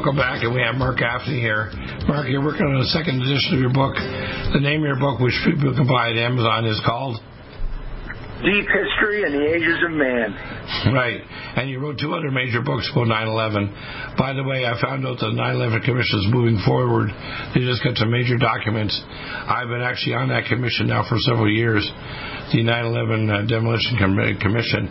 [0.00, 1.68] Welcome back, and we have Mark Gaffney here.
[2.08, 3.92] Mark, you're working on a second edition of your book.
[4.48, 7.20] The name of your book, which people can buy at Amazon, is called
[8.40, 10.32] Deep History and the Ages of Man.
[10.96, 11.20] Right.
[11.60, 14.16] And you wrote two other major books about 9-11.
[14.16, 17.12] By the way, I found out the 9-11 Commission is moving forward.
[17.52, 18.96] They just got some major documents.
[19.04, 21.84] I've been actually on that commission now for several years,
[22.56, 24.88] the 9-11 uh, Demolition Com- Commission.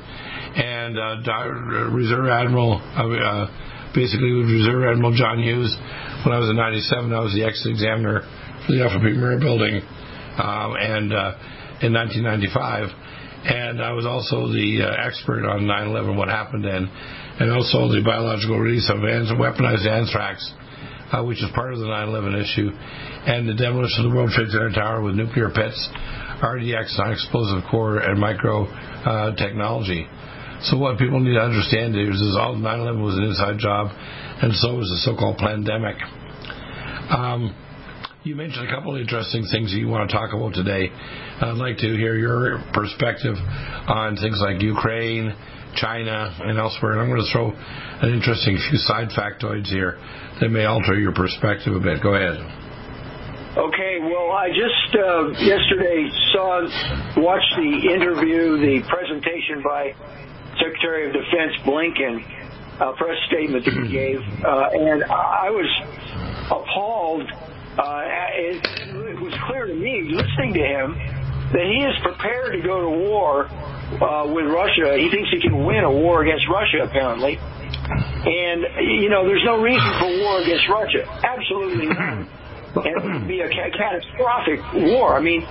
[0.53, 2.77] And uh, Reserve Admiral...
[2.77, 5.75] Uh, basically with Reserve Admiral John Hughes.
[6.25, 8.21] When I was in 97, I was the ex-examiner
[8.65, 9.17] for the Alfred P.
[9.17, 9.81] Murrah building
[10.37, 12.89] um, and uh, in 1995.
[13.39, 16.91] And I was also the uh, expert on 9-11, what happened then,
[17.39, 20.43] and also the biological release of weaponized anthrax,
[21.15, 24.51] uh, which is part of the 9-11 issue, and the demolition of the World Trade
[24.51, 25.79] Center Tower with nuclear pits,
[26.43, 30.05] RDX, non-explosive core, and micro uh, technology.
[30.63, 33.91] So what people need to understand is, is all 9/11 was an inside job,
[34.41, 35.95] and so was the so-called pandemic.
[37.09, 37.55] Um,
[38.23, 40.91] you mentioned a couple of interesting things that you want to talk about today.
[40.91, 43.35] I'd like to hear your perspective
[43.87, 45.33] on things like Ukraine,
[45.75, 46.91] China, and elsewhere.
[46.93, 47.55] And I'm going to throw
[48.03, 49.97] an interesting few side factoids here
[50.41, 52.03] that may alter your perspective a bit.
[52.03, 52.43] Go ahead.
[53.55, 56.67] Okay, well, I just uh, yesterday saw,
[57.17, 59.95] watched the interview, the presentation by
[60.59, 62.23] Secretary of Defense Blinken
[62.79, 65.67] uh, press statement that he gave, uh, and I was
[66.51, 67.29] appalled.
[67.77, 68.03] Uh,
[68.35, 70.95] it, it was clear to me, listening to him,
[71.53, 74.97] that he is prepared to go to war uh, with Russia.
[74.97, 77.39] He thinks he can win a war against Russia, apparently.
[77.39, 78.65] And,
[79.01, 81.07] you know, there's no reason for war against Russia.
[81.23, 82.27] Absolutely none.
[82.69, 85.17] And it would be a ca- catastrophic war.
[85.17, 85.41] I mean,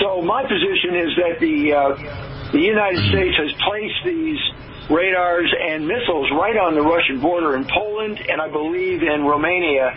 [0.00, 4.40] so my position is that the uh, the United States has placed these
[4.90, 9.94] radars and missiles right on the Russian border in Poland and I believe in Romania.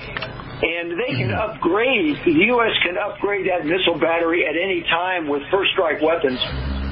[0.64, 1.44] And they can mm.
[1.44, 2.72] upgrade, the U.S.
[2.86, 6.40] can upgrade that missile battery at any time with first strike weapons,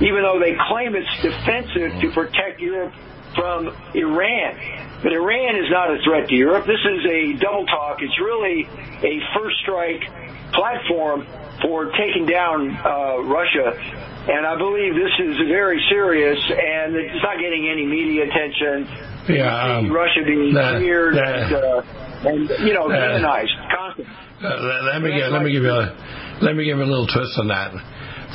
[0.01, 2.91] even though they claim it's defensive to protect Europe
[3.35, 4.57] from Iran.
[5.03, 6.66] But Iran is not a threat to Europe.
[6.66, 8.01] This is a double talk.
[8.01, 8.67] It's really
[9.05, 10.03] a first strike
[10.51, 11.25] platform
[11.61, 17.41] for taking down uh, Russia and I believe this is very serious, and it's not
[17.41, 18.85] getting any media attention.
[19.33, 24.13] Yeah, um, Russia being feared and, uh, and you know demonized constantly.
[24.44, 27.09] Uh, let me give, let me give you a let me give you a little
[27.09, 27.73] twist on that.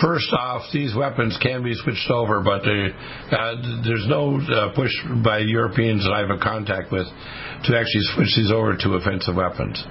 [0.03, 2.93] First off, these weapons can be switched over, but they,
[3.33, 4.93] uh, there's no uh, push
[5.25, 9.35] by Europeans that I have a contact with to actually switch these over to offensive
[9.35, 9.83] weapons.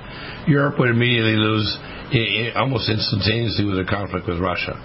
[0.46, 1.66] Europe would immediately lose
[2.56, 4.78] almost instantaneously with a conflict with Russia.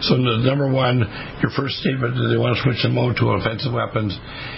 [0.00, 1.02] So number one,
[1.42, 4.14] your first statement that they want to switch the mode to offensive weapons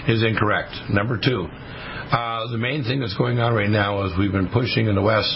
[0.06, 0.92] is incorrect.
[0.92, 4.88] Number two, uh, the main thing that's going on right now is we've been pushing
[4.88, 5.32] in the West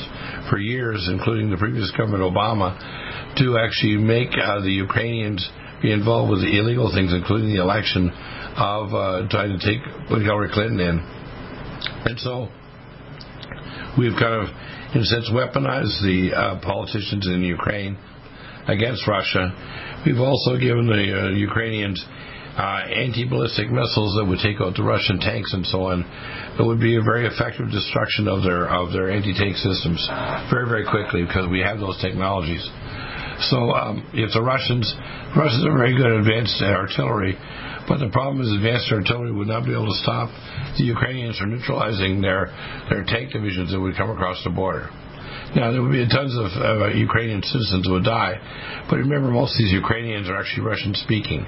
[0.50, 2.76] for years, including the previous government Obama,
[3.38, 5.40] to actually make uh, the Ukrainians
[5.80, 8.10] be involved with the illegal things, including the election
[8.56, 10.96] of uh, trying to take Hillary Clinton in.
[12.04, 12.48] And so
[13.98, 14.48] we've kind of,
[14.94, 17.96] in a sense, weaponized the uh, politicians in Ukraine
[18.68, 19.52] against Russia.
[20.06, 22.04] We've also given the uh, Ukrainians
[22.56, 26.06] uh, anti-ballistic missiles that would take out the Russian tanks and so on.
[26.58, 29.98] It would be a very effective destruction of their of their anti-tank systems
[30.50, 32.62] very very quickly because we have those technologies.
[33.40, 34.86] So um, if the Russians
[35.36, 37.36] Russians are very good at advanced artillery,
[37.88, 40.30] but the problem is advanced artillery would not be able to stop
[40.78, 42.54] the Ukrainians from neutralizing their
[42.90, 44.88] their tank divisions that would come across the border.
[45.54, 48.34] Now, there would be tons of uh, Ukrainian citizens who would die,
[48.90, 51.46] but remember, most of these Ukrainians are actually Russian speaking.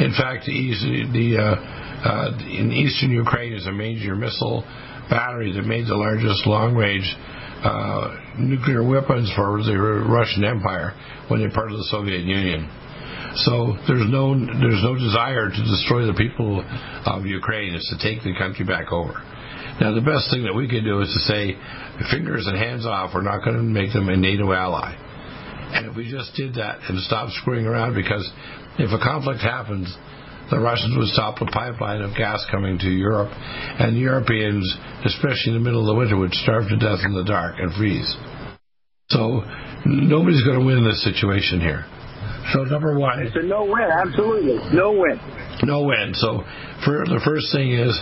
[0.00, 4.64] In fact, the, uh, uh, in eastern Ukraine is a major missile
[5.08, 7.14] battery that made the largest long range
[7.64, 9.76] uh, nuclear weapons for the
[10.08, 10.94] Russian Empire
[11.28, 12.68] when they're part of the Soviet Union.
[13.46, 16.64] So there's no there's no desire to destroy the people
[17.06, 17.74] of Ukraine.
[17.74, 19.22] It's to take the country back over.
[19.80, 21.54] Now, the best thing that we could do is to say,
[22.10, 24.90] fingers and hands off, we're not going to make them a NATO ally.
[25.70, 28.28] And if we just did that and stopped screwing around, because
[28.78, 29.86] if a conflict happens,
[30.50, 34.64] the Russians would stop the pipeline of gas coming to Europe, and Europeans,
[35.04, 37.72] especially in the middle of the winter, would starve to death in the dark and
[37.74, 38.16] freeze.
[39.10, 39.42] So
[39.84, 41.84] nobody's going to win this situation here.
[42.52, 43.88] So number one, it's a no win.
[43.92, 45.20] Absolutely, no win.
[45.64, 46.12] No win.
[46.14, 46.44] So
[46.84, 47.92] for the first thing is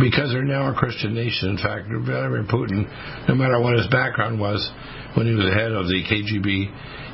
[0.00, 1.50] because they're now a Christian nation.
[1.50, 2.88] In fact, Vladimir Putin,
[3.28, 4.60] no matter what his background was,
[5.16, 6.48] when he was the head of the KGB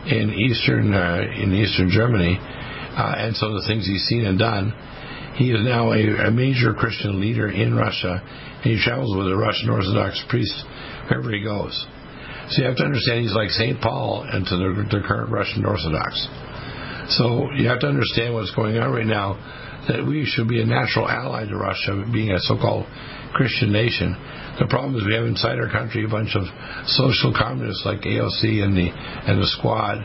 [0.06, 2.38] in eastern uh, in eastern Germany,
[2.96, 4.72] uh, and some of the things he's seen and done,
[5.37, 8.25] he is now a, a major Christian leader in Russia.
[8.64, 10.56] And he travels with a Russian Orthodox priest
[11.08, 11.76] wherever he goes.
[12.48, 13.81] So you have to understand he's like St.
[13.81, 16.26] Paul and to the, the current Russian Orthodox.
[17.19, 19.37] So you have to understand what's going on right now,
[19.88, 22.87] that we should be a natural ally to Russia, being a so-called
[23.34, 24.16] Christian nation.
[24.58, 26.49] The problem is we have inside our country a bunch of
[26.87, 30.00] social communists like AOC and the and the Squad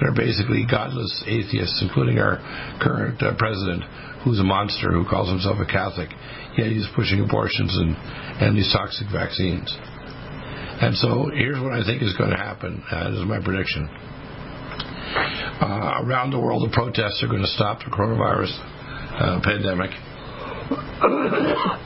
[0.00, 2.38] that are basically godless atheists, including our
[2.80, 3.82] current uh, president,
[4.24, 6.10] who's a monster, who calls himself a Catholic,
[6.58, 7.96] yet he's pushing abortions and
[8.40, 9.72] and these toxic vaccines.
[10.78, 12.82] And so here's what I think is going to happen.
[12.90, 13.88] Uh, this is my prediction.
[15.56, 18.52] Uh, around the world, the protests are going to stop the coronavirus
[19.16, 19.88] uh, pandemic.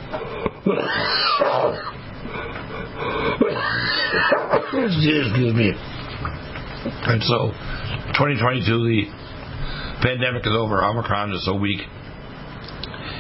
[4.71, 5.73] Excuse me.
[7.07, 7.53] And so,
[8.15, 9.03] 2022, the
[10.03, 10.83] pandemic is over.
[10.83, 11.81] Omicron is so weak.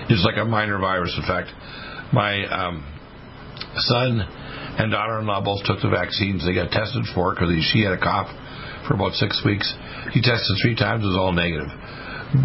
[0.08, 1.14] It's like a minor virus.
[1.16, 1.50] In fact,
[2.12, 2.82] my um,
[3.76, 4.20] son
[4.78, 6.44] and daughter-in-law both took the vaccines.
[6.44, 8.28] They got tested for it because she had a cough
[8.88, 9.68] for about six weeks.
[10.10, 11.70] He tested three times, it was all negative.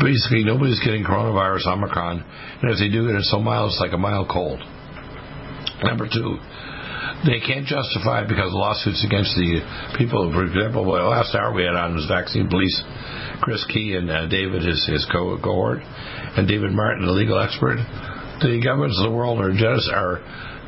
[0.01, 2.21] Basically, nobody's getting coronavirus Omicron,
[2.62, 4.59] and if they do get it it's so mild, it's like a mild cold.
[5.83, 6.38] Number two,
[7.25, 9.61] they can't justify it because lawsuits against the
[9.97, 10.31] people.
[10.31, 12.75] For example, the last hour we had on was vaccine police,
[13.41, 17.77] Chris Key and uh, David, his, his co- cohort, and David Martin, the legal expert.
[18.41, 20.19] The governments of the world are, are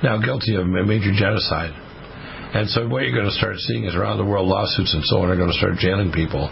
[0.04, 1.76] now guilty of a major genocide.
[2.54, 5.20] And so what you're going to start seeing is around the world lawsuits and so
[5.20, 6.48] on are going to start jailing people.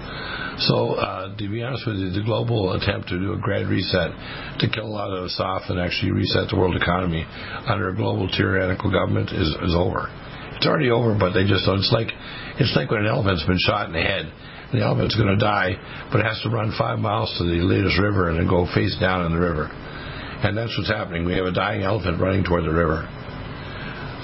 [0.57, 4.16] So uh, to be honest with you, the global attempt to do a grand reset
[4.60, 7.28] to kill a lot of us off and actually reset the world economy
[7.68, 10.07] under a global tyrannical government is, is over.
[10.56, 11.80] It's already over, but they just don't.
[11.80, 12.07] It's like
[12.56, 14.31] it's like when an elephant's been shot in the head.
[14.72, 15.75] The elephant's going to die,
[16.12, 18.96] but it has to run five miles to the latest river and then go face
[19.00, 19.68] down in the river.
[19.69, 21.25] And that's what's happening.
[21.25, 23.04] We have a dying elephant running toward the river.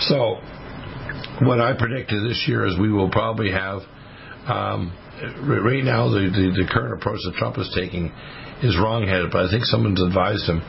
[0.08, 0.40] So
[1.46, 3.82] what I predicted this year is we will probably have.
[4.48, 4.96] Um,
[5.46, 8.12] right now, the, the, the current approach that Trump is taking
[8.62, 10.62] is wrong-headed, but I think someone's advised him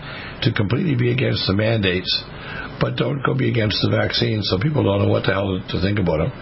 [0.44, 2.08] to completely be against the mandates,
[2.80, 5.76] but don't go be against the vaccine, so people don't know what the hell to
[5.80, 6.32] think about them.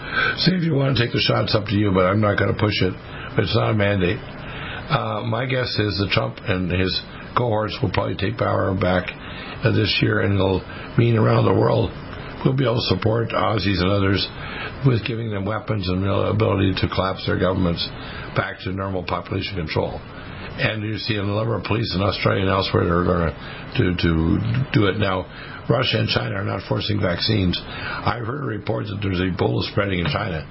[0.47, 2.55] See if you want to take the shots, up to you, but I'm not going
[2.55, 2.95] to push it.
[3.39, 4.19] It's not a mandate.
[4.19, 6.91] Uh, my guess is that Trump and his
[7.37, 9.11] cohorts will probably take power back
[9.62, 10.62] uh, this year, and it'll
[10.99, 11.91] mean around the world
[12.45, 14.27] we'll be able to support Aussies and others
[14.87, 17.87] with giving them weapons and the ability to collapse their governments
[18.37, 20.01] back to normal population control.
[20.61, 23.33] And you see a number of police in Australia and elsewhere that are going
[23.77, 24.13] to, to
[24.73, 25.25] do it now.
[25.69, 27.57] Russia and China are not forcing vaccines.
[27.63, 30.45] I've heard reports that there's Ebola spreading in China,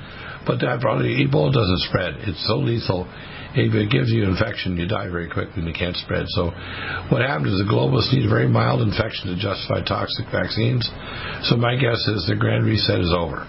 [0.47, 2.15] but that probably Ebola doesn't spread.
[2.25, 3.05] It's so lethal
[3.55, 6.25] if it gives you infection, you die very quickly and you can't spread.
[6.29, 6.53] So
[7.09, 10.85] what happens is the globalists need a very mild infection to justify toxic vaccines.
[11.49, 13.47] So my guess is the grand reset is over.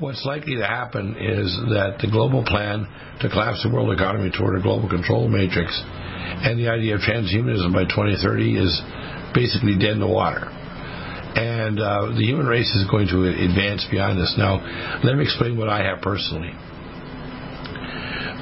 [0.00, 2.88] What's likely to happen is that the global plan
[3.20, 5.70] to collapse the world economy toward a global control matrix
[6.42, 8.72] and the idea of transhumanism by 2030 is
[9.34, 10.48] basically dead in the water
[11.36, 14.34] and uh, the human race is going to advance beyond this.
[14.36, 14.60] Now,
[15.04, 16.52] let me explain what I have personally.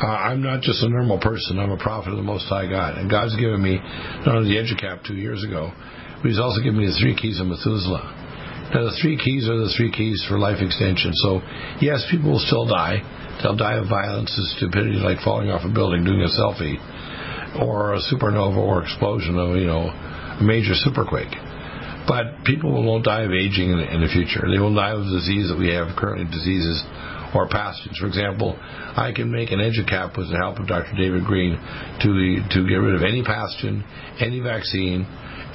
[0.01, 1.59] Uh, I'm not just a normal person.
[1.59, 2.97] I'm a prophet of the Most High God.
[2.97, 3.77] And God's given me
[4.25, 5.73] not only the EduCap two years ago,
[6.23, 8.71] but He's also given me the three keys of Methuselah.
[8.73, 11.11] Now, the three keys are the three keys for life extension.
[11.27, 11.43] So,
[11.83, 13.03] yes, people will still die.
[13.43, 16.79] They'll die of violence and stupidity, like falling off a building, doing a selfie,
[17.61, 21.35] or a supernova or explosion of, you know, a major superquake.
[22.07, 24.47] But people won't die of aging in the, in the future.
[24.49, 26.81] They will die of disease that we have currently, diseases
[27.35, 27.97] or pathogens.
[27.99, 30.95] For example, I can make an EduCap with the help of Dr.
[30.97, 32.11] David Green to
[32.51, 33.83] to get rid of any pathogen,
[34.21, 35.07] any vaccine,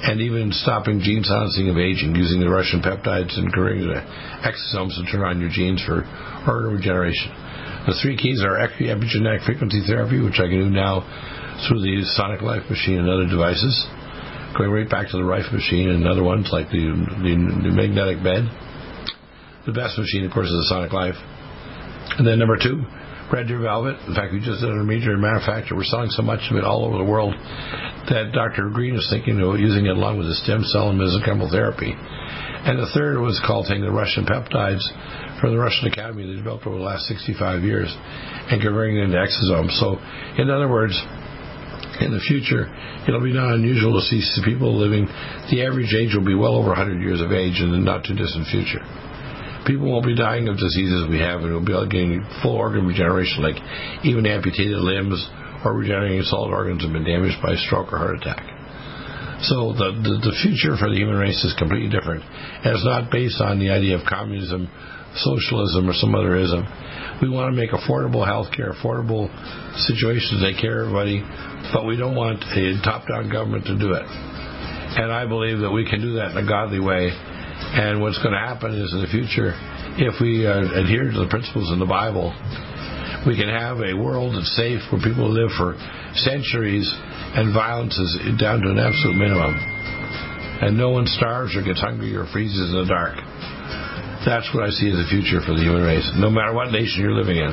[0.02, 4.00] and even stopping gene silencing of aging using the Russian peptides and creating the
[4.44, 6.04] exosomes to turn on your genes for
[6.46, 7.32] organ regeneration.
[7.86, 11.06] The three keys are epigenetic frequency therapy, which I can do now
[11.68, 13.72] through the Sonic Life machine and other devices.
[14.58, 16.82] Going right back to the Rife machine and other ones like the,
[17.22, 18.48] the, the magnetic bed.
[19.66, 21.16] The best machine, of course, is the Sonic Life.
[22.14, 22.86] And then number two,
[23.32, 23.98] Red Deer Velvet.
[24.06, 25.76] In fact, we just did a major manufacturer.
[25.76, 27.34] We're selling so much of it all over the world
[28.06, 28.70] that Dr.
[28.70, 31.90] Green is thinking of using it along with the stem cell and mesenchymal therapy.
[31.90, 34.82] And the third was called taking the Russian peptides
[35.40, 39.18] from the Russian Academy they developed over the last 65 years and converting it into
[39.18, 39.74] exosomes.
[39.78, 39.98] So,
[40.38, 40.94] in other words,
[41.98, 42.70] in the future,
[43.06, 45.06] it'll be not unusual to see people living.
[45.50, 48.14] The average age will be well over 100 years of age in the not too
[48.14, 48.82] distant future
[49.66, 53.42] people won't be dying of diseases we have, and we'll be getting full organ regeneration,
[53.42, 53.58] like
[54.04, 55.18] even amputated limbs
[55.64, 58.46] or regenerating solid organs that have been damaged by stroke or heart attack.
[59.44, 63.10] So the, the, the future for the human race is completely different, and it's not
[63.10, 64.70] based on the idea of communism,
[65.12, 66.64] socialism, or some other ism.
[67.20, 69.28] We want to make affordable health care, affordable
[69.84, 71.20] situations to take care of everybody,
[71.74, 74.06] but we don't want a top-down government to do it.
[74.96, 77.12] And I believe that we can do that in a godly way
[77.74, 79.56] and what's going to happen is in the future,
[79.98, 82.30] if we uh, adhere to the principles in the Bible,
[83.26, 85.74] we can have a world that's safe where people live for
[86.14, 86.86] centuries
[87.34, 89.54] and violence is down to an absolute minimum.
[90.62, 93.18] And no one starves or gets hungry or freezes in the dark.
[94.24, 97.02] That's what I see as the future for the human race, no matter what nation
[97.02, 97.52] you're living in.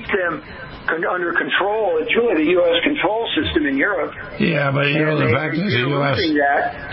[0.00, 0.42] keep them
[0.88, 2.00] under control.
[2.02, 2.82] It's really the U.S.
[2.82, 4.12] control system in Europe.
[4.40, 6.16] Yeah, but you know the fact is the U.S.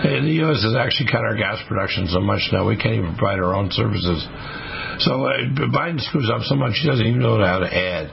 [0.04, 0.62] the U.S.
[0.62, 3.70] has actually cut our gas production so much now we can't even provide our own
[3.72, 4.22] services.
[5.02, 8.10] So uh, Biden screws up so much he doesn't even know how to add.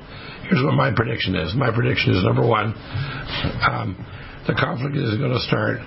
[0.49, 1.55] Here's what my prediction is.
[1.55, 2.73] My prediction is number one,
[3.65, 3.97] um,
[4.45, 5.81] the conflict is going to start.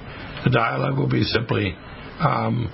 [0.44, 1.74] The dialogue will be simply.
[2.18, 2.66] Um,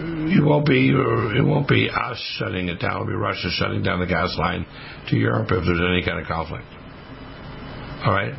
[0.00, 3.02] it won't be it won't be us shutting it down.
[3.02, 4.66] It'll be Russia shutting down the gas line
[5.08, 6.66] to Europe if there's any kind of conflict.
[8.04, 8.34] All right.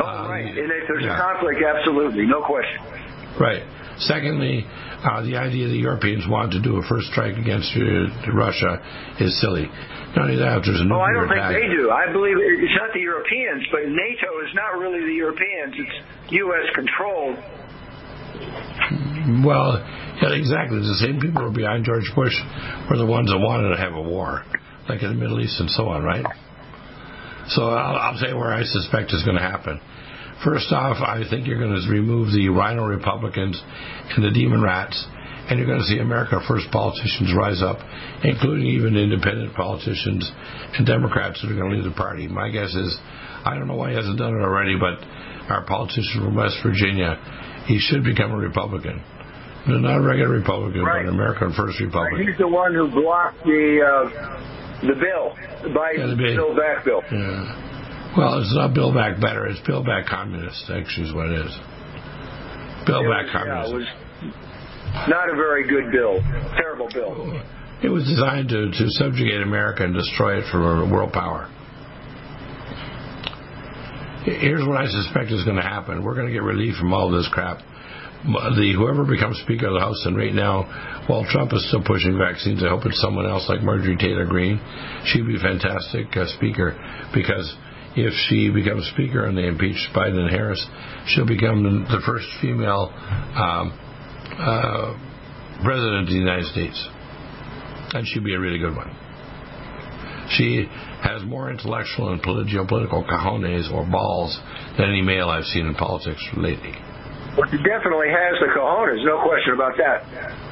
[0.00, 0.46] Oh, um, right.
[0.46, 1.16] And if there's yeah.
[1.16, 2.80] a conflict, absolutely, no question.
[3.40, 3.64] Right.
[4.00, 4.64] Secondly,
[5.04, 8.80] uh, the idea that Europeans want to do a first strike against uh, Russia
[9.20, 9.68] is silly.
[10.16, 11.52] Not only that, there's a nuclear Oh, I don't attack.
[11.52, 11.90] think they do.
[11.92, 15.72] I believe it's not the Europeans, but NATO is not really the Europeans.
[15.76, 15.96] It's
[16.32, 16.66] U.S.
[16.74, 17.36] controlled.
[19.44, 19.78] Well,
[20.22, 20.78] yeah, exactly.
[20.78, 22.34] The same people who were behind George Bush
[22.90, 24.44] were the ones that wanted to have a war,
[24.88, 26.24] like in the Middle East and so on, right?
[27.48, 29.80] So I'll, I'll say where I suspect is going to happen.
[30.44, 33.60] First off, I think you're going to remove the RINO Republicans
[34.16, 34.96] and the Demon Rats,
[35.48, 37.76] and you're going to see America First politicians rise up,
[38.24, 40.30] including even independent politicians
[40.78, 42.28] and Democrats that are going to leave the party.
[42.28, 42.96] My guess is,
[43.44, 45.00] I don't know why he hasn't done it already, but
[45.52, 47.16] our politician from West Virginia,
[47.66, 49.02] he should become a Republican.
[49.68, 51.04] No, not a regular Republican, right.
[51.04, 52.18] but an American First Republican.
[52.18, 52.28] Right.
[52.28, 57.02] He's the one who blocked the uh, the bill, the Biden yeah, Bill Back bill.
[57.12, 58.16] Yeah.
[58.16, 59.46] Well, it's not Bill Back Better.
[59.46, 61.52] It's Bill Back Communist, actually, is what it is.
[62.86, 63.70] Build Back was, Communist.
[63.70, 66.18] Yeah, it was not a very good bill.
[66.56, 67.40] Terrible bill.
[67.82, 70.58] It was designed to, to subjugate America and destroy it for
[70.90, 71.48] world power.
[74.24, 76.04] Here's what I suspect is going to happen.
[76.04, 77.62] We're going to get relief from all this crap.
[78.24, 80.68] The whoever becomes Speaker of the House, and right now,
[81.08, 84.60] while Trump is still pushing vaccines, I hope it's someone else like Marjorie Taylor Greene.
[85.06, 86.76] She'd be a fantastic uh, speaker
[87.14, 87.48] because
[87.96, 90.60] if she becomes Speaker and they impeach Biden and Harris,
[91.08, 93.72] she'll become the first female um,
[94.36, 94.94] uh,
[95.64, 96.76] president of the United States.
[97.94, 98.94] And she'd be a really good one.
[100.36, 100.68] She
[101.02, 104.38] has more intellectual and geopolitical cojones or balls
[104.78, 106.74] than any male I've seen in politics lately.
[107.38, 110.02] Well, she definitely has the cojones, no question about that.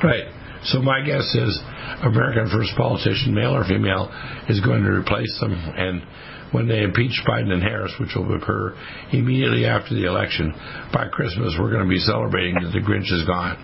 [0.03, 0.27] Right.
[0.65, 1.55] So my guess is
[2.03, 4.11] American first politician, male or female,
[4.49, 6.03] is going to replace them and
[6.53, 8.75] when they impeach Biden and Harris, which will occur
[9.13, 10.53] immediately after the election.
[10.93, 13.57] By Christmas, we're going to be celebrating that the Grinch is gone.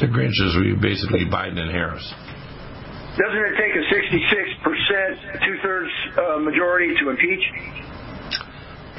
[0.00, 2.02] The Grinch is basically Biden and Harris.
[3.18, 7.44] Doesn't it take a 66%, two thirds uh, majority to impeach?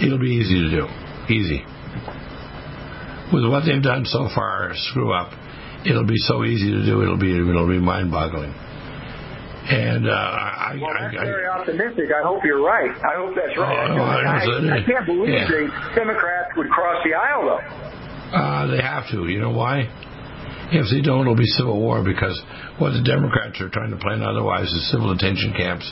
[0.02, 0.88] It'll be easy to do.
[1.34, 1.63] Easy.
[3.34, 5.32] With what they've done so far, screw up,
[5.86, 8.54] it'll be so easy to do, it'll be, it'll be mind boggling.
[9.62, 12.10] And uh, I, well, that's I, very optimistic.
[12.12, 12.89] I hope you're right.
[12.89, 13.91] I hope that's right.
[13.91, 15.48] Oh, I, I, can't believe yeah.
[15.48, 17.62] the Democrats would cross the aisle, though.
[18.36, 19.28] Uh, they have to.
[19.28, 19.86] You know why?
[20.74, 22.41] If they don't, it'll be civil war because
[22.80, 25.86] what the Democrats are trying to plan otherwise is civil detention camps.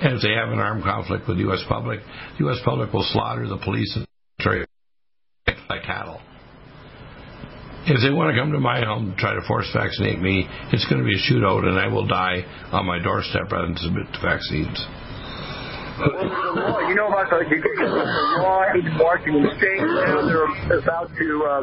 [0.00, 1.64] And if they have an armed conflict with the U.S.
[1.66, 2.00] public,
[2.38, 2.58] the U.S.
[2.64, 4.06] public will slaughter the police and
[5.68, 6.20] like cattle.
[7.86, 10.84] If they want to come to my home and try to force vaccinate me, it's
[10.90, 14.06] going to be a shootout, and I will die on my doorstep rather than submit
[14.12, 14.76] to vaccines.
[15.98, 17.88] Well, you know about the, the
[18.38, 19.82] law in Washington State.
[19.82, 21.60] Now they're about to uh,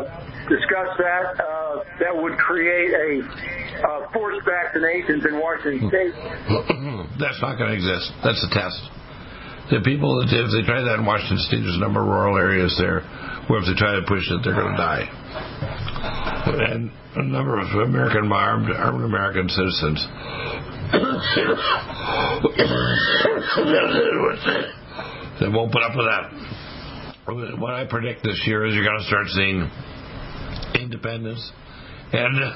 [0.52, 1.40] discuss that.
[1.40, 1.56] Uh,
[2.04, 6.12] that would create a uh, forced vaccinations in Washington State.
[7.20, 8.12] That's not going to exist.
[8.24, 8.82] That's a test.
[9.72, 12.76] The people, if they try that in Washington State, there's a number of rural areas
[12.78, 13.02] there
[13.48, 15.10] where if they try to push it, they're going to die
[16.46, 20.08] and a number of American armed, armed American citizens.
[25.40, 26.32] they won't put up with that.
[27.60, 29.70] What I predict this year is you're going to start seeing
[30.80, 31.52] independence
[32.14, 32.52] and a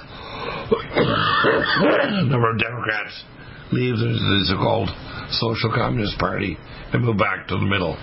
[2.25, 3.23] number of Democrats
[3.71, 4.89] leave the so-called
[5.32, 6.58] Social Communist Party
[6.93, 7.97] and move back to the middle.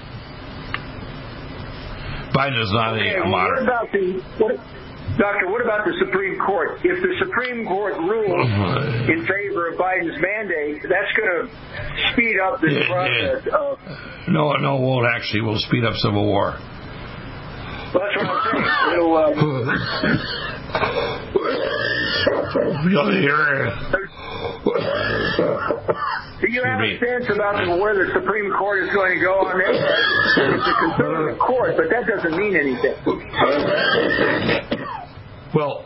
[2.37, 3.65] Biden is not okay, a moderate.
[3.65, 4.61] What about the, what,
[5.17, 6.85] Doctor, what about the Supreme Court?
[6.85, 8.51] If the Supreme Court rules
[9.09, 11.49] in favor of Biden's mandate, that's going to
[12.13, 13.57] speed up this yeah, process yeah.
[13.57, 13.81] of.
[14.29, 15.41] No, no, it won't actually.
[15.41, 16.61] Will speed up civil war.
[17.95, 18.69] Well, that's what I'm saying.
[19.01, 19.17] It'll.
[19.17, 19.33] Uh,
[22.89, 23.73] You'll hear
[26.47, 29.59] Do you have a sense about where the Supreme Court is going to go on
[29.59, 29.75] this?
[29.75, 32.95] It's a conservative court, but that doesn't mean anything.
[35.53, 35.83] Well,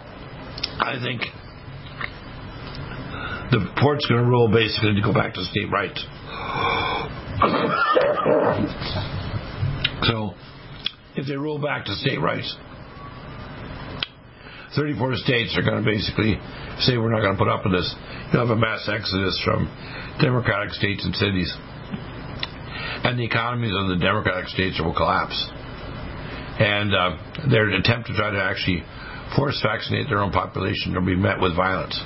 [0.80, 1.22] I think
[3.52, 6.04] the court's going to rule basically to go back to state rights.
[10.02, 10.34] so,
[11.16, 12.54] if they rule back to state rights,
[14.76, 16.38] 34 states are going to basically
[16.86, 17.90] say we're not going to put up with this.
[18.32, 19.66] You'll have a mass exodus from
[20.22, 21.50] Democratic states and cities.
[23.02, 25.34] And the economies of the Democratic states will collapse.
[26.60, 28.84] And uh, their attempt to try to actually
[29.34, 31.98] force vaccinate their own population will be met with violence.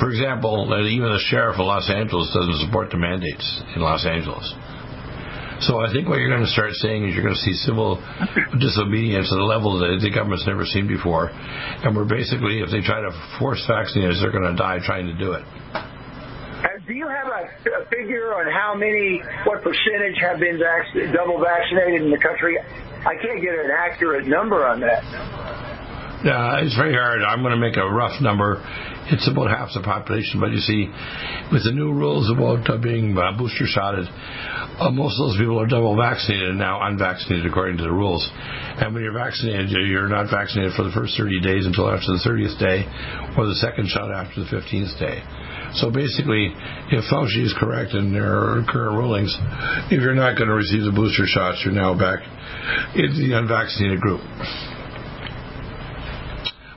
[0.00, 3.44] For example, even the sheriff of Los Angeles doesn't support the mandates
[3.76, 4.48] in Los Angeles.
[5.60, 8.00] So I think what you're going to start seeing is you're going to see civil
[8.58, 11.28] disobedience at a level that the government's never seen before.
[11.28, 15.16] And we're basically, if they try to force vaccinators, they're going to die trying to
[15.20, 15.44] do it.
[15.76, 17.44] Uh, do you have a,
[17.76, 22.56] a, figure on how many, what percentage have been vac- double vaccinated in the country?
[23.04, 25.04] I can't get an accurate number on that.
[26.20, 27.24] Uh, it's very hard.
[27.24, 28.60] I'm going to make a rough number.
[29.08, 30.84] It's about half the population, but you see,
[31.48, 35.56] with the new rules about uh, being uh, booster shotted, uh, most of those people
[35.56, 38.20] are double vaccinated and now unvaccinated according to the rules.
[38.36, 42.20] And when you're vaccinated, you're not vaccinated for the first 30 days until after the
[42.20, 42.84] 30th day,
[43.40, 45.24] or the second shot after the 15th day.
[45.80, 46.52] So basically,
[46.92, 49.32] if Fauci is correct in their current rulings,
[49.88, 52.20] if you're not going to receive the booster shots, you're now back
[52.92, 54.20] in the unvaccinated group.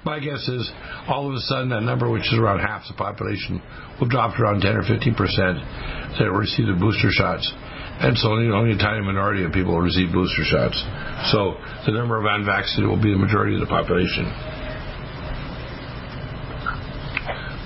[0.03, 0.69] My guess is
[1.07, 3.61] all of a sudden that number, which is around half the population,
[3.99, 5.63] will drop to around 10 or 15 percent
[6.19, 7.47] that receive the booster shots.
[8.03, 10.75] And so only, only a tiny minority of people will receive booster shots.
[11.31, 14.27] So the number of unvaccinated will be the majority of the population.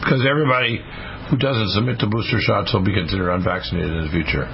[0.04, 0.78] Because everybody
[1.34, 4.45] who doesn't submit to booster shots will be considered unvaccinated in the future,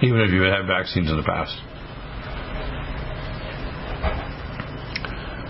[0.00, 1.52] even if you had vaccines in the past.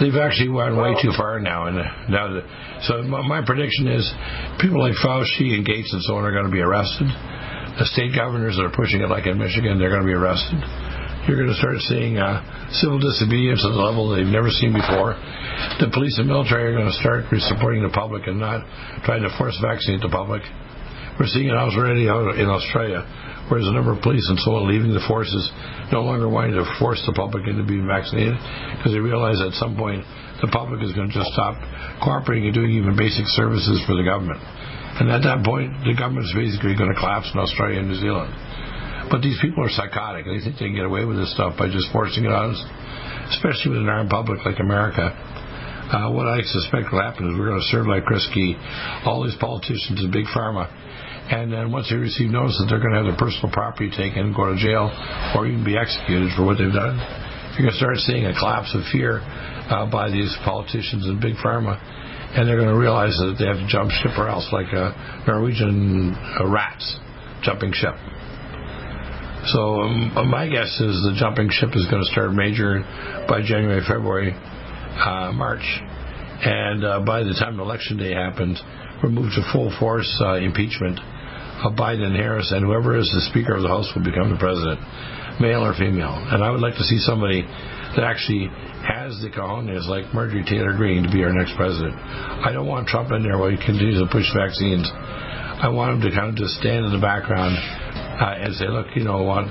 [0.02, 1.70] They've actually gone way too far now.
[1.70, 1.78] And
[2.10, 2.42] now, the,
[2.90, 4.02] so my, prediction is
[4.58, 7.06] people like Fauci and Gates and so on are going to be arrested.
[7.78, 10.58] The state governors that are pushing it, like in Michigan, they're going to be arrested.
[11.30, 12.42] You're going to start seeing uh,
[12.82, 15.14] civil disobedience at a level they've never seen before.
[15.78, 18.66] The police and military are going to start supporting the public and not
[19.06, 20.42] trying to force vaccinate the public.
[21.20, 23.06] We're seeing it already in Australia
[23.52, 25.44] whereas a number of police and so on leaving the forces
[25.90, 28.32] no longer wanting to force the public into being vaccinated
[28.78, 30.00] because they realize at some point
[30.40, 31.54] the public is going to just stop
[32.00, 34.40] cooperating and doing even basic services for the government.
[34.98, 38.00] And at that point, the government is basically going to collapse in Australia and New
[38.00, 38.32] Zealand.
[39.08, 40.26] But these people are psychotic.
[40.26, 42.60] They think they can get away with this stuff by just forcing it on us,
[43.36, 45.12] especially with an armed public like America.
[45.92, 48.56] Uh, what I suspect will happen is we're going to serve like Chris Key,
[49.04, 50.66] all these politicians and big pharma,
[51.32, 54.36] and then once they receive notice that they're going to have their personal property taken,
[54.36, 54.92] go to jail,
[55.32, 57.00] or even be executed for what they've done,
[57.56, 59.24] you're going to start seeing a collapse of fear
[59.72, 61.80] uh, by these politicians and big pharma,
[62.36, 64.92] and they're going to realize that they have to jump ship or else, like uh,
[65.24, 66.84] Norwegian uh, rats
[67.40, 67.96] jumping ship.
[69.56, 72.84] So um, my guess is the jumping ship is going to start major
[73.24, 75.64] by January, February, uh, March,
[76.44, 78.60] and uh, by the time election day happens,
[79.02, 81.00] we're moved to full force uh, impeachment
[81.64, 84.38] of Biden and Harris, and whoever is the Speaker of the House will become the
[84.38, 84.82] president,
[85.38, 86.12] male or female.
[86.12, 87.42] And I would like to see somebody
[87.94, 88.50] that actually
[88.82, 91.94] has the cojones like Marjorie Taylor Greene to be our next president.
[91.94, 94.90] I don't want Trump in there while he continues to push vaccines.
[94.90, 98.90] I want him to kind of just stand in the background uh, and say, look,
[98.98, 99.46] you know what?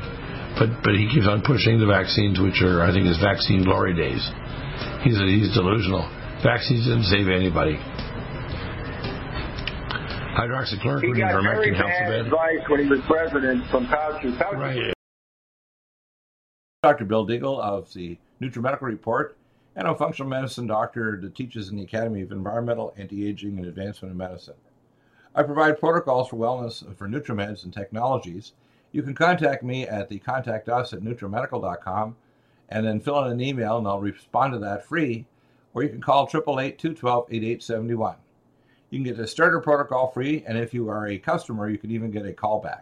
[0.59, 3.95] But but he keeps on pushing the vaccines, which are I think his vaccine glory
[3.95, 4.19] days.
[5.07, 6.03] He's he's delusional.
[6.43, 7.79] Vaccines didn't save anybody
[10.33, 14.37] hydroxychloroquine he got very bad advice when he was president from Fauci.
[14.37, 14.93] Fauci right.
[16.83, 17.05] Dr.
[17.05, 19.37] Bill Deagle of the NutriMedical Report,
[19.75, 24.11] and a functional medicine doctor that teaches in the Academy of Environmental, Anti-Aging, and Advancement
[24.11, 24.55] in Medicine.
[25.35, 28.53] I provide protocols for wellness for NutriMeds and technologies.
[28.91, 32.15] You can contact me at the contact us at nutrimedical.com
[32.67, 35.25] and then fill in an email and I'll respond to that free.
[35.73, 38.15] Or you can call 888 212 8871.
[38.91, 41.91] You can get the starter protocol free, and if you are a customer, you can
[41.91, 42.81] even get a callback.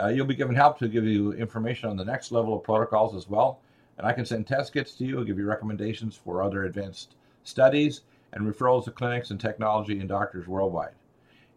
[0.00, 3.14] Uh, you'll be given help to give you information on the next level of protocols
[3.14, 3.60] as well.
[3.98, 7.14] And I can send test kits to you, give you recommendations for other advanced
[7.44, 8.00] studies,
[8.32, 10.94] and referrals to clinics and technology and doctors worldwide.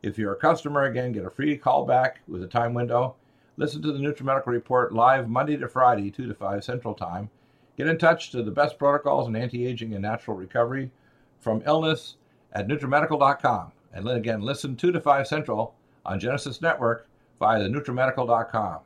[0.03, 3.15] If you're a customer, again, get a free callback with a time window.
[3.55, 7.29] Listen to the NutriMedical Report live Monday to Friday, 2 to 5 Central Time.
[7.77, 10.91] Get in touch to the best protocols in anti aging and natural recovery
[11.39, 12.17] from illness
[12.53, 13.71] at NutriMedical.com.
[13.93, 17.07] And then again, listen 2 to 5 Central on Genesis Network
[17.39, 18.79] via the NutriMedical.com.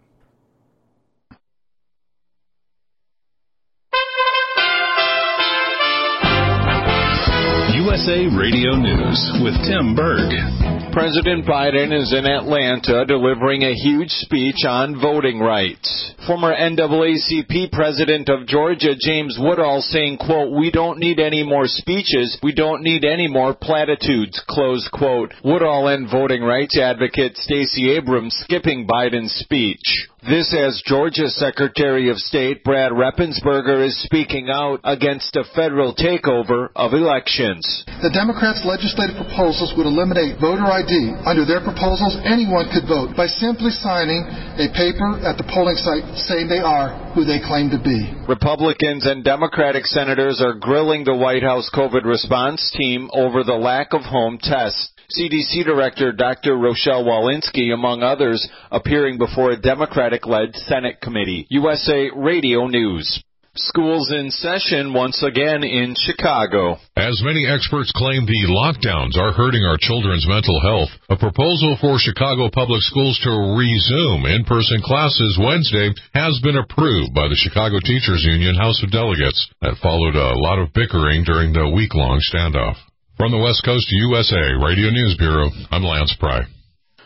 [7.73, 10.64] USA Radio News with Tim Berg.
[10.95, 16.13] President Biden is in Atlanta delivering a huge speech on voting rights.
[16.25, 22.39] Former NAACP president of Georgia, James Woodall, saying, quote, we don't need any more speeches.
[22.41, 25.33] We don't need any more platitudes, close quote.
[25.43, 30.07] Woodall and voting rights advocate Stacey Abrams skipping Biden's speech.
[30.25, 36.69] This as Georgia's Secretary of State Brad Raffensperger is speaking out against a federal takeover
[36.75, 37.61] of elections.
[38.01, 41.13] The Democrats' legislative proposals would eliminate voter ID.
[41.29, 44.25] Under their proposals, anyone could vote by simply signing
[44.57, 48.09] a paper at the polling site saying they are who they claim to be.
[48.25, 53.93] Republicans and Democratic senators are grilling the White House COVID response team over the lack
[53.93, 54.94] of home tests.
[55.11, 56.57] CDC Director Dr.
[56.57, 61.45] Rochelle Walensky, among others, appearing before a Democratic led Senate committee.
[61.49, 63.21] USA Radio News.
[63.57, 66.75] Schools in session once again in Chicago.
[66.97, 71.95] As many experts claim the lockdowns are hurting our children's mental health, a proposal for
[71.95, 78.27] Chicago Public Schools to resume in-person classes Wednesday has been approved by the Chicago Teachers
[78.27, 79.47] Union House of Delegates.
[79.61, 82.75] That followed a lot of bickering during the week-long standoff.
[83.17, 86.41] From the West Coast USA Radio News Bureau, I'm Lance Pry.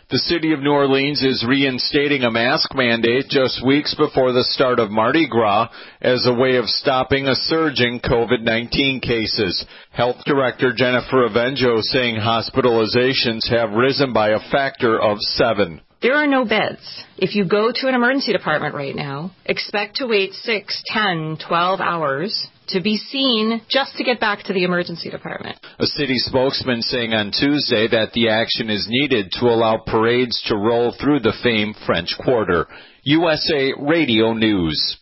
[0.10, 4.80] The city of New Orleans is reinstating a mask mandate just weeks before the start
[4.80, 5.70] of Mardi Gras
[6.02, 9.64] as a way of stopping a surge in COVID-19 cases.
[9.92, 15.80] Health Director Jennifer Avegno saying hospitalizations have risen by a factor of seven.
[16.02, 17.04] There are no beds.
[17.18, 21.80] If you go to an emergency department right now, expect to wait 6, 10, 12
[21.80, 25.58] hours to be seen just to get back to the emergency department.
[25.80, 30.56] A city spokesman saying on Tuesday that the action is needed to allow parades to
[30.56, 32.68] roll through the famed French Quarter.
[33.04, 34.98] USA Radio News.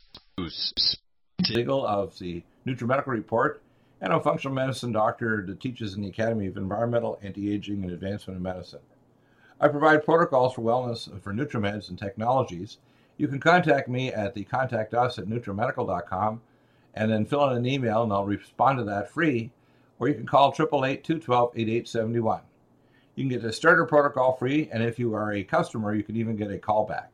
[1.43, 3.61] Deagle of the NutriMedical Report
[4.01, 8.37] and a functional medicine doctor that teaches in the Academy of Environmental, Anti-Aging, and Advancement
[8.37, 8.79] in Medicine.
[9.59, 12.77] I provide protocols for wellness for NutriMeds and technologies.
[13.17, 16.41] You can contact me at the contact us at nutrimedical.com
[16.97, 19.51] and then fill in an email and I'll respond to that free.
[19.99, 22.41] Or you can call 888 212 8871.
[23.15, 26.15] You can get the starter protocol free, and if you are a customer, you can
[26.15, 27.07] even get a callback.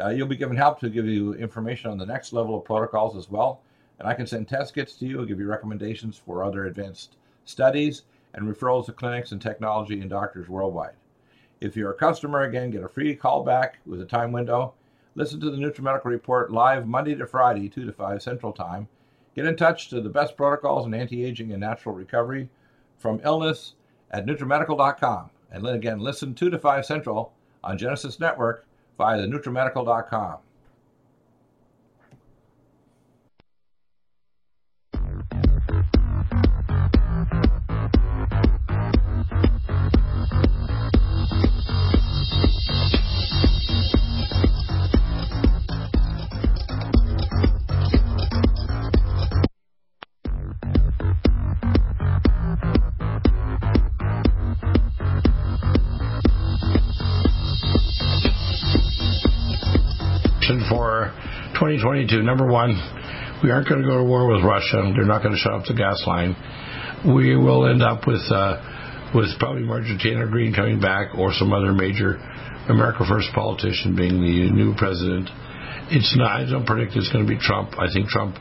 [0.00, 3.16] Uh, you'll be given help to give you information on the next level of protocols
[3.16, 3.60] as well.
[3.98, 7.16] And I can send test kits to you, and give you recommendations for other advanced
[7.44, 8.02] studies,
[8.34, 10.94] and referrals to clinics and technology and doctors worldwide.
[11.60, 14.74] If you're a customer, again, get a free callback with a time window.
[15.14, 18.88] Listen to the NutriMedical Report live Monday to Friday, 2 to 5 Central Time
[19.34, 22.48] Get in touch to the best protocols in anti-aging and natural recovery
[22.98, 23.74] from illness
[24.10, 25.30] at NutriMedical.com.
[25.52, 28.66] And then again, listen 2 to 5 Central on Genesis Network
[28.98, 30.38] via the NutriMedical.com.
[61.78, 62.22] 2022.
[62.22, 62.74] Number one,
[63.44, 64.90] we aren't going to go to war with Russia.
[64.90, 66.34] They're not going to shut off the gas line.
[67.06, 71.52] We will end up with uh, with probably Marjorie Taylor Greene coming back, or some
[71.52, 72.18] other major
[72.68, 75.30] America First politician being the new president.
[75.94, 76.42] It's not.
[76.42, 77.78] I don't predict it's going to be Trump.
[77.78, 78.34] I think Trump.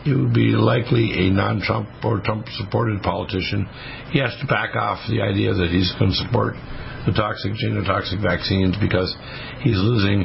[0.00, 3.68] It would be likely a non-Trump or Trump-supported politician.
[4.08, 6.56] He has to back off the idea that he's going to support
[7.04, 9.12] the toxic genotoxic vaccines because
[9.60, 10.24] he's losing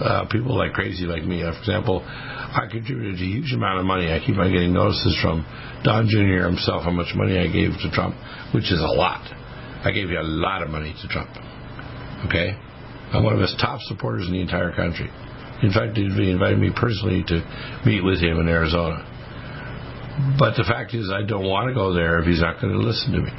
[0.00, 1.42] uh, people like crazy like me.
[1.42, 4.12] Uh, for example, I contributed a huge amount of money.
[4.12, 5.44] I keep on getting notices from
[5.84, 6.46] Don Jr.
[6.46, 8.14] himself how much money I gave to Trump,
[8.52, 9.24] which is a lot.
[9.84, 11.30] I gave you a lot of money to Trump.
[12.28, 12.58] Okay?
[13.12, 15.08] I'm one of his top supporters in the entire country.
[15.62, 17.40] In fact, he invited me personally to
[17.86, 19.00] meet with him in Arizona.
[20.38, 22.80] But the fact is, I don't want to go there if he's not going to
[22.80, 23.32] listen to me.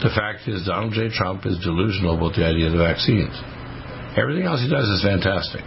[0.00, 1.08] The fact is, Donald J.
[1.12, 3.36] Trump is delusional about the idea of the vaccines.
[4.16, 5.62] Everything else he does is fantastic.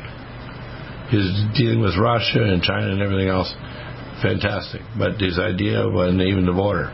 [1.10, 3.54] His dealing with Russia and China and everything else,
[4.22, 4.82] fantastic.
[4.98, 6.92] But his idea wasn't even the border.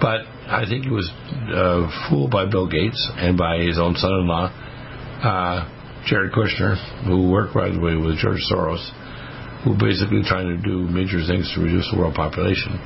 [0.00, 1.10] But I think he was
[1.52, 4.46] uh, fooled by Bill Gates and by his own son-in-law,
[5.24, 5.58] uh,
[6.06, 8.84] Jared Kushner, who worked right away with George Soros,
[9.64, 12.78] who basically trying to do major things to reduce the world population.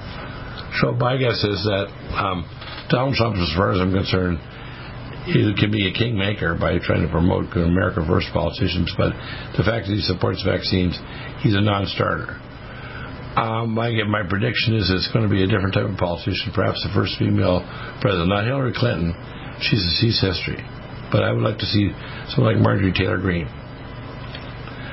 [0.81, 2.47] So my guess is that um,
[2.89, 4.39] Donald Trump, as far as I'm concerned,
[5.27, 9.13] he can be a kingmaker by trying to promote America First politicians, but
[9.57, 10.97] the fact that he supports vaccines,
[11.45, 12.41] he's a non-starter.
[13.37, 16.83] Um, my, my prediction is it's going to be a different type of politician, perhaps
[16.83, 17.63] the first female
[18.01, 19.15] president, not Hillary Clinton.
[19.61, 20.59] She's a cease history,
[21.13, 21.93] but I would like to see
[22.33, 23.47] someone like Marjorie Taylor Greene.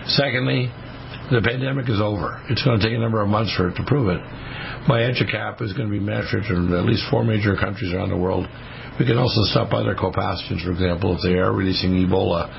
[0.06, 0.70] Secondly,
[1.32, 2.40] the pandemic is over.
[2.48, 4.22] It's going to take a number of months for it to prove it.
[4.88, 8.18] My EduCap is going to be measured in at least four major countries around the
[8.18, 8.48] world
[9.00, 12.50] we can also stop other co-pathogens, for example, if they are releasing Ebola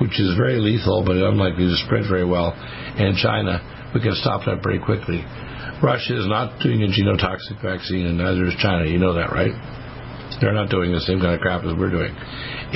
[0.00, 3.60] which is very lethal but unlikely to spread very well, and China,
[3.94, 5.24] we can stop that pretty quickly.
[5.82, 8.84] Russia is not doing a genotoxic vaccine, and neither is China.
[8.84, 9.52] You know that, right?
[10.40, 12.12] They're not doing the same kind of crap as we're doing.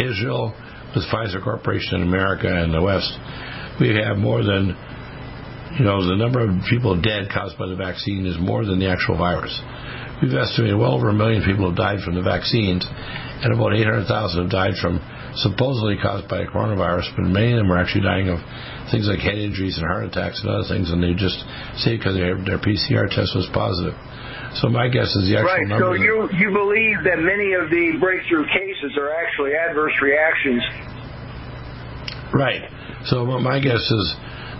[0.01, 0.55] Israel,
[0.95, 3.13] with Pfizer Corporation in America and the West,
[3.81, 4.77] we have more than,
[5.79, 8.89] you know, the number of people dead caused by the vaccine is more than the
[8.89, 9.53] actual virus.
[10.23, 14.05] We've estimated well over a million people have died from the vaccines, and about 800,000
[14.43, 15.01] have died from
[15.41, 18.39] supposedly caused by a coronavirus, but many of them are actually dying of
[18.91, 21.41] things like head injuries and heart attacks and other things, and they just
[21.81, 23.97] say because their, their PCR test was positive.
[24.61, 25.67] So my guess is the actual right.
[25.67, 25.95] number.
[25.95, 30.63] So you you believe that many of the breakthrough cases are actually adverse reactions.
[32.35, 32.67] Right.
[33.07, 34.07] So my guess is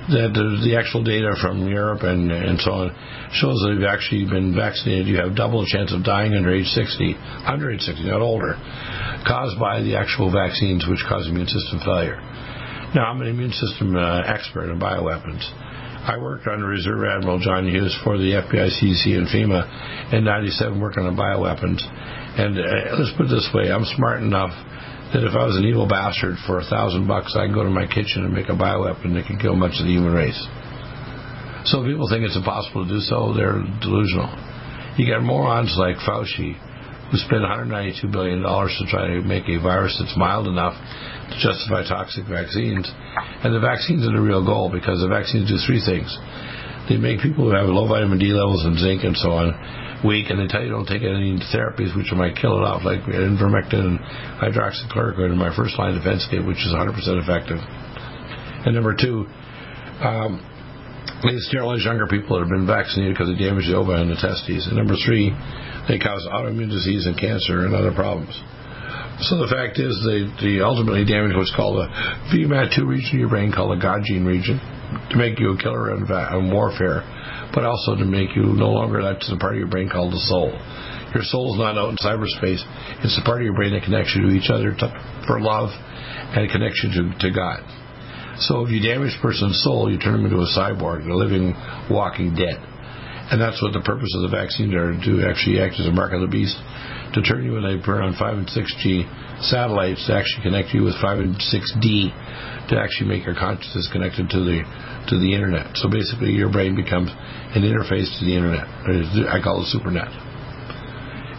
[0.09, 2.89] that the actual data from Europe and and so on
[3.37, 6.51] shows that if you've actually been vaccinated, you have double the chance of dying under
[6.51, 7.15] age 60,
[7.47, 8.57] under age 60, not older,
[9.27, 12.19] caused by the actual vaccines which cause immune system failure.
[12.91, 15.47] Now, I'm an immune system uh, expert in bioweapons.
[16.01, 20.81] I worked under Reserve Admiral John Hughes for the FBI, CDC, and FEMA in 97
[20.81, 21.79] working on bioweapons.
[22.41, 24.51] And uh, let's put it this way, I'm smart enough
[25.13, 27.71] that if I was an evil bastard for a thousand bucks, I can go to
[27.71, 30.39] my kitchen and make a bioweapon that can kill much of the human race.
[31.67, 34.31] So people think it's impossible to do so, they're delusional.
[34.97, 36.55] You got morons like Fauci,
[37.11, 41.83] who spent $192 billion to try to make a virus that's mild enough to justify
[41.83, 42.87] toxic vaccines.
[43.43, 46.07] And the vaccines are the real goal because the vaccines do three things.
[46.89, 49.55] They make people who have low vitamin D levels and zinc and so on
[50.05, 53.01] weak, and they tell you don't take any therapies which might kill it off, like
[53.05, 53.99] ivermectin and
[54.41, 57.59] hydroxychloroquine in my first line defense kit, which is 100% effective.
[58.65, 59.27] And number two,
[60.01, 60.41] um,
[61.23, 64.17] they sterilize younger people that have been vaccinated because they damage the ova and the
[64.17, 64.69] testes.
[64.69, 65.33] And number three,
[65.89, 68.33] they cause autoimmune disease and cancer and other problems.
[69.29, 71.89] So the fact is, they, they ultimately damage what's called a
[72.33, 74.57] VMAT2 region of your brain, called the God gene region,
[75.13, 77.05] to make you a killer in, in warfare,
[77.55, 80.25] but also to make you no longer that's the part of your brain called the
[80.31, 80.51] soul.
[81.15, 82.63] Your soul is not out in cyberspace;
[83.03, 84.87] it's the part of your brain that connects you to each other to,
[85.27, 85.71] for love
[86.35, 87.61] and a connection to, to God.
[88.47, 91.53] So if you damage a person's soul, you turn them into a cyborg, a living,
[91.91, 92.70] walking dead.
[93.31, 96.11] And that's what the purpose of the vaccine are to actually act as a mark
[96.11, 96.59] of the beast,
[97.15, 99.07] to turn you when they put on 5 and 6G
[99.47, 102.11] satellites to actually connect you with 5 and 6D
[102.69, 104.67] to actually make your consciousness connected to the
[105.09, 105.75] to the internet.
[105.79, 107.11] So basically, your brain becomes
[107.55, 108.67] an interface to the internet.
[109.31, 110.11] I call it supernet.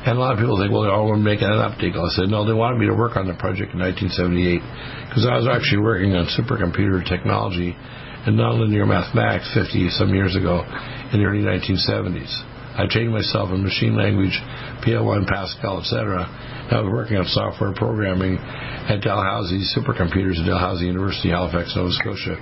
[0.01, 1.93] And a lot of people think, well, oh, we're making an update.
[1.93, 4.58] I said, no, they wanted me to work on the project in 1978
[5.06, 7.77] because I was actually working on supercomputer technology
[8.26, 10.62] and nonlinear mathematics 50 some years ago
[11.14, 12.30] in the early 1970s.
[12.78, 14.38] I trained myself in machine language,
[14.86, 16.24] PL1, Pascal, etc.
[16.72, 22.40] I was working on software programming at Dalhousie Supercomputers at Dalhousie University, Halifax, Nova Scotia,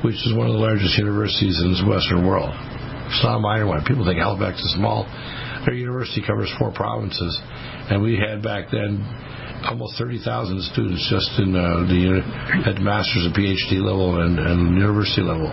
[0.00, 2.56] which is one of the largest universities in the Western world.
[3.10, 3.84] It's not a minor one.
[3.84, 5.04] People think Halifax is small.
[5.66, 7.36] Their university covers four provinces,
[7.90, 9.04] and we had back then
[9.64, 12.20] almost 30,000 students just in uh, the
[12.68, 15.50] at master's and PhD level and, and university level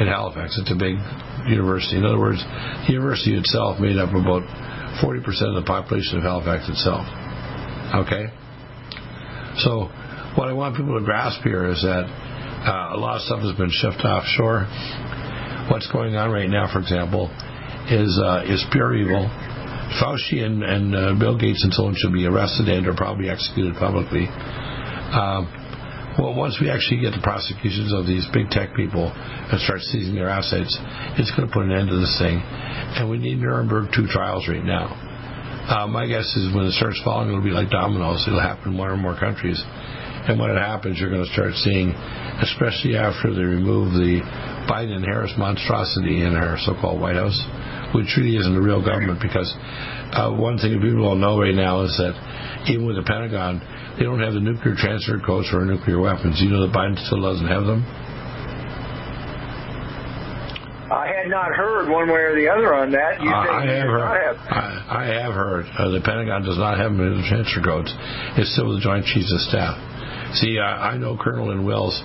[0.00, 0.58] in Halifax.
[0.58, 0.98] It's a big
[1.46, 1.96] university.
[1.96, 2.42] In other words,
[2.86, 4.42] the university itself made up about
[4.98, 7.06] 40% of the population of Halifax itself.
[8.06, 8.28] Okay?
[9.62, 9.90] So,
[10.36, 13.56] what I want people to grasp here is that uh, a lot of stuff has
[13.56, 14.68] been shipped offshore.
[15.70, 17.30] What's going on right now, for example,
[17.90, 19.26] is uh, is pure evil.
[19.98, 23.28] Fauci and, and uh, Bill Gates and so on should be arrested and are probably
[23.28, 24.30] executed publicly.
[24.30, 25.50] Um,
[26.18, 30.14] well, once we actually get the prosecutions of these big tech people and start seizing
[30.14, 30.70] their assets,
[31.18, 32.38] it's going to put an end to this thing.
[32.38, 34.90] And we need Nuremberg 2 trials right now.
[35.70, 38.26] Uh, my guess is when it starts falling, it'll be like dominoes.
[38.26, 39.62] It'll happen in one or more countries.
[39.64, 41.94] And when it happens, you're going to start seeing,
[42.42, 44.20] especially after they remove the
[44.66, 47.38] Biden Harris monstrosity in our so-called White House,
[47.94, 49.48] which really isn't a real government because
[50.12, 52.14] uh, one thing that people don't know right now is that
[52.68, 53.62] even with the Pentagon,
[53.98, 56.40] they don't have the nuclear transfer codes for nuclear weapons.
[56.40, 57.82] You know that Biden still doesn't have them?
[60.90, 63.22] I had not heard one way or the other on that.
[63.22, 64.10] You uh, I have heard.
[64.10, 64.36] Have.
[64.50, 65.66] I, I, have heard.
[65.78, 67.94] Uh, the Pentagon does not have the transfer codes.
[68.34, 69.78] It's still with the Joint Chiefs of Staff.
[70.34, 71.98] See, I, I know Colonel in Wells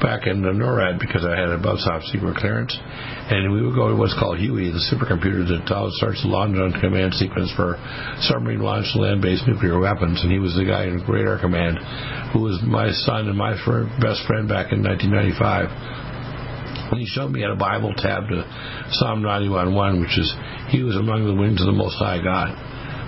[0.00, 3.88] back in the NORAD because I had a top secret clearance, and we would go
[3.88, 5.66] to what's called Huey, the supercomputer that
[5.98, 7.74] starts the launch on command sequence for
[8.20, 10.22] submarine launched land-based nuclear weapons.
[10.22, 11.78] And he was the guy in Radar Command,
[12.32, 13.58] who was my son and my
[13.98, 16.04] best friend back in 1995
[16.94, 18.44] and he showed me at a Bible tab to
[18.90, 20.32] Psalm 91.1, which is,
[20.68, 22.54] He was among the wings of the Most High God.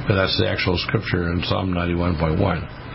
[0.08, 2.85] But that's the actual scripture in Psalm 91.1.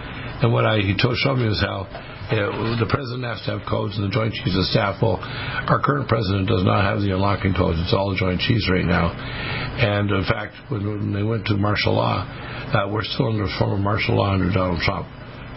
[0.41, 3.63] And what I, he told, showed me was how uh, the president has to have
[3.69, 4.97] codes and the Joint Chiefs of Staff.
[4.97, 7.77] Well, our current president does not have the unlocking codes.
[7.77, 9.13] It's all the Joint Chiefs right now.
[9.13, 13.53] And in fact, when, when they went to martial law, uh, we're still under a
[13.59, 15.05] form of martial law under Donald Trump.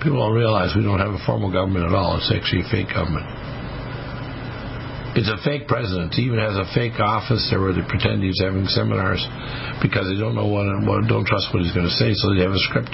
[0.05, 2.21] People don't realize we don't have a formal government at all.
[2.21, 3.25] It's actually a fake government.
[5.17, 6.13] It's a fake president.
[6.13, 9.23] He even has a fake office there where they pretend he's having seminars
[9.81, 12.43] because they don't know what, what don't trust what he's going to say, so they
[12.43, 12.93] have a script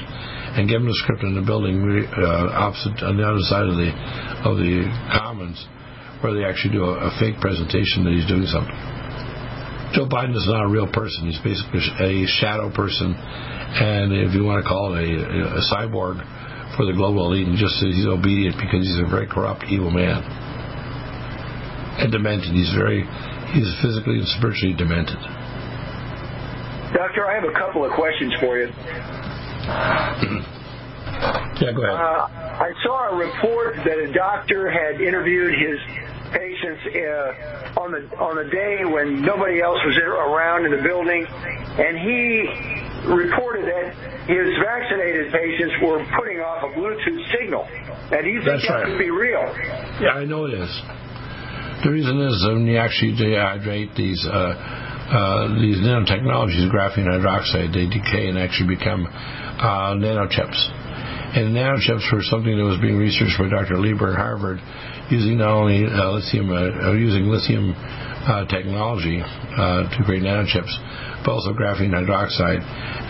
[0.57, 3.76] and give him the script in the building uh, opposite on the other side of
[3.76, 3.90] the
[4.42, 5.59] of the Commons,
[6.20, 8.74] where they actually do a, a fake presentation that he's doing something.
[9.94, 11.26] Joe Biden is not a real person.
[11.26, 16.22] He's basically a shadow person, and if you want to call it a, a cyborg
[16.78, 20.22] for the global elite, and just he's obedient because he's a very corrupt, evil man
[22.01, 22.57] and demented.
[22.57, 23.05] He's very,
[23.53, 25.20] he's physically and spiritually demented.
[26.96, 28.72] Doctor, I have a couple of questions for you.
[31.61, 31.96] Yeah, go ahead.
[31.96, 32.28] Uh,
[32.61, 35.78] I saw a report that a doctor had interviewed his
[36.32, 41.26] patients uh, on the on the day when nobody else was around in the building,
[41.26, 42.46] and he
[43.08, 43.94] reported that
[44.28, 47.66] his vaccinated patients were putting off a Bluetooth signal.
[48.11, 48.86] Now, do you think That's that right.
[48.86, 49.42] could be real?
[50.00, 50.70] Yeah, I know it is.
[51.82, 57.88] The reason is when you actually dehydrate these uh, uh, these nanotechnologies, graphene hydroxide, they
[57.88, 59.08] decay and actually become
[59.61, 60.58] uh, nanochips.
[61.30, 63.78] And nanochips were something that was being researched by Dr.
[63.78, 64.58] Lieber at Harvard,
[65.12, 70.72] using not only uh, lithium, uh, using lithium uh, technology uh, to create nanochips,
[71.22, 72.61] but also graphene hydroxide.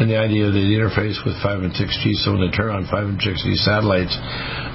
[0.01, 2.84] And the idea that the interface with 5 and 6G, so when they turn on
[2.86, 4.12] 5 and 6G satellites,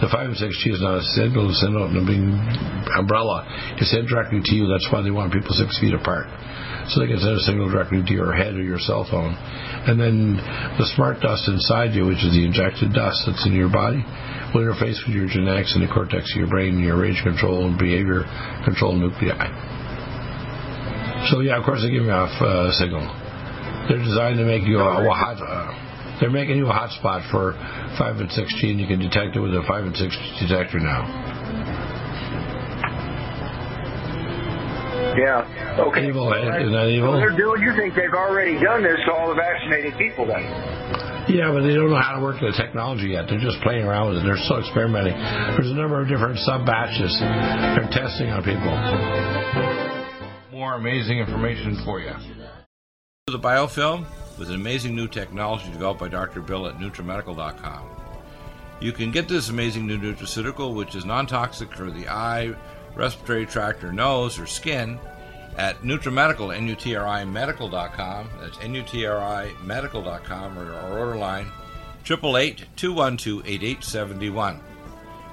[0.02, 3.46] the 5 and 6G is not a signal in a umbrella.
[3.78, 4.68] It's sent directly to you.
[4.68, 6.28] That's why they want people six feet apart.
[6.88, 9.34] So they can send a signal directly to your head or your cell phone.
[9.90, 10.38] And then
[10.78, 14.06] the smart dust inside you, which is the injected dust that's in your body,
[14.54, 17.66] will interface with your genetics and the cortex of your brain and your rage control
[17.66, 18.24] and behavior
[18.64, 19.50] control nuclei.
[21.34, 23.02] So yeah, of course they give me off uh, signal.
[23.90, 24.86] They're designed to make you a.
[24.86, 27.54] Uh, they're making you a hot spot for
[27.98, 30.80] five and six G, and you can detect it with a five and six detector
[30.80, 31.45] now.
[35.16, 35.84] Yeah.
[35.88, 36.08] Okay.
[36.08, 36.62] Evil, eh?
[36.62, 37.14] isn't that evil?
[37.14, 37.62] So they're doing.
[37.64, 40.44] You think they've already done this to all the vaccinated people then?
[41.28, 43.26] Yeah, but they don't know how to work the technology yet.
[43.28, 44.26] They're just playing around with it.
[44.26, 45.18] They're still experimenting.
[45.18, 48.76] There's a number of different sub batches they're testing on people.
[50.52, 52.14] More amazing information for you.
[53.26, 54.06] The biofilm
[54.38, 56.42] with an amazing new technology developed by Dr.
[56.42, 57.90] Bill at NutriMedical.com.
[58.82, 62.54] You can get this amazing new nutraceutical, which is non toxic for the eye,
[62.96, 64.98] respiratory tract, or nose, or skin,
[65.58, 68.30] at NutriMedical, N-U-T-R-I Medical.com.
[68.40, 71.48] That's N-U-T-R-I Medical.com, or our order line,
[72.04, 74.60] 888-212-8871.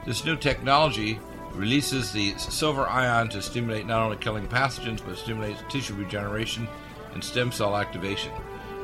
[0.07, 1.21] This new technology
[1.53, 6.67] releases the silver ion to stimulate not only killing pathogens, but stimulates tissue regeneration
[7.13, 8.33] and stem cell activation.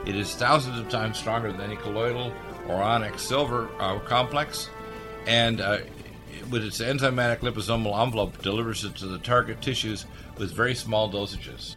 [0.07, 2.33] It is thousands of times stronger than any colloidal
[2.69, 4.69] or onyx silver uh, complex,
[5.27, 5.79] and uh,
[6.51, 11.77] with its enzymatic liposomal envelope, delivers it to the target tissues with very small dosages.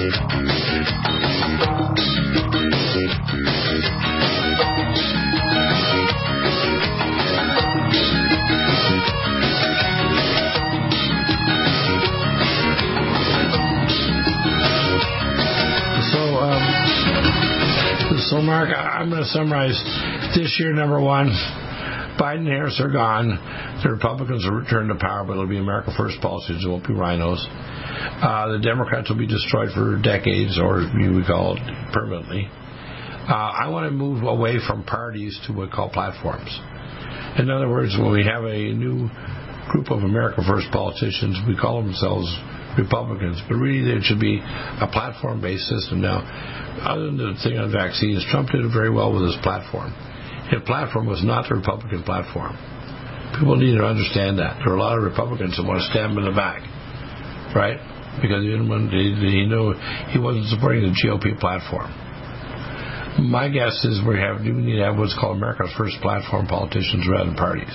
[0.00, 0.46] Um,
[18.30, 19.76] so, Mark, I'm going to summarize
[20.34, 20.72] this year.
[20.72, 21.28] Number one,
[22.20, 23.32] Biden and Harris are gone.
[23.82, 26.62] The Republicans will return to power, but it'll be America First policies.
[26.62, 27.40] It won't be RINOs.
[28.20, 31.62] Uh, the Democrats will be destroyed for decades, or you would call it
[31.94, 32.46] permanently.
[33.24, 36.52] Uh, I want to move away from parties to what we call platforms.
[37.38, 39.08] In other words, when we have a new
[39.72, 42.28] group of America First politicians, we call themselves
[42.76, 46.02] Republicans, but really there should be a platform based system.
[46.02, 46.20] Now,
[46.84, 49.94] other than the thing on vaccines, Trump did it very well with his platform.
[50.50, 52.58] His platform was not the Republican platform.
[53.38, 54.58] People need to understand that.
[54.58, 56.66] There are a lot of Republicans that want to stab him in the back,
[57.54, 57.78] right?
[58.18, 59.78] Because he, didn't want, he, he knew
[60.10, 61.86] he wasn't supporting the GOP platform.
[63.30, 67.06] My guess is we have we need to have what's called America's first platform politicians
[67.06, 67.70] rather than parties.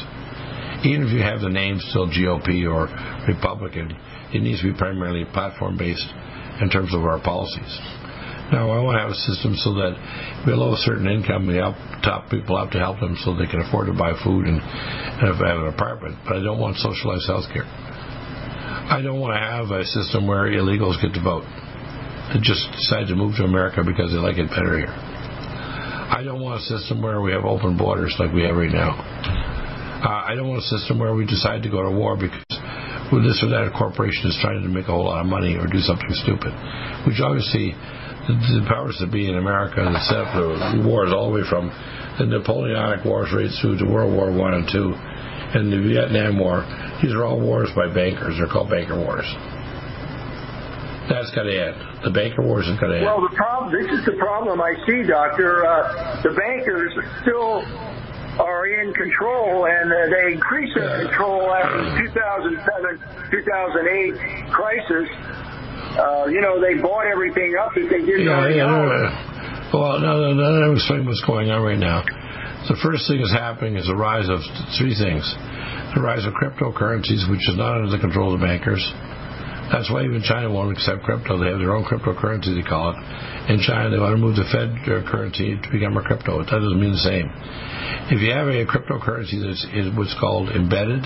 [0.83, 2.91] Even if you have the name still GOP or
[3.27, 3.95] Republican,
[4.33, 6.07] it needs to be primarily platform based
[6.61, 7.79] in terms of our policies.
[8.53, 9.97] Now, I want to have a system so that
[10.45, 11.75] below a certain income, help
[12.05, 15.25] top people up to help them so they can afford to buy food and, and
[15.25, 16.21] have an apartment.
[16.29, 17.65] But I don't want socialized health care.
[17.65, 21.41] I don't want to have a system where illegals get to vote.
[22.29, 24.93] They just decide to move to America because they like it better here.
[24.93, 28.93] I don't want a system where we have open borders like we have right now.
[30.05, 32.45] Uh, I don't want a system where we decide to go to war because
[33.09, 35.65] well, this or that corporation is trying to make a whole lot of money or
[35.65, 36.53] do something stupid,
[37.05, 37.73] which obviously
[38.27, 41.69] the, the powers that be in America that set the wars all the way from
[42.17, 46.65] the Napoleonic Wars right through to World War One and Two, and the Vietnam War.
[47.01, 48.37] These are all wars by bankers.
[48.37, 49.27] They're called banker wars.
[51.05, 51.77] That's got to end.
[52.01, 53.05] The banker wars has got to end.
[53.05, 53.69] Well, the problem.
[53.69, 55.61] This is the problem I see, Doctor.
[55.61, 57.61] Uh, the bankers still
[58.41, 61.07] are in control, and uh, they increased their yeah.
[61.07, 65.07] control after the 2007, 2008 crisis
[65.95, 69.35] uh, you know, they bought everything up that they didn't yeah, yeah, own.
[69.71, 72.03] Well, no, no, no, let explain what's going on right now.
[72.67, 74.41] The first thing that's happening is the rise of
[74.77, 75.23] three things.
[75.93, 78.81] The rise of cryptocurrencies, which is not under the control of the bankers.
[79.71, 81.41] That's why even China won't accept crypto.
[81.41, 82.97] They have their own cryptocurrency, they call it.
[83.49, 86.41] In China, they want to move the Fed currency to become a crypto.
[86.41, 87.29] That doesn't mean the same.
[88.13, 89.65] If you have a cryptocurrency that's
[89.97, 91.01] what's called embedded,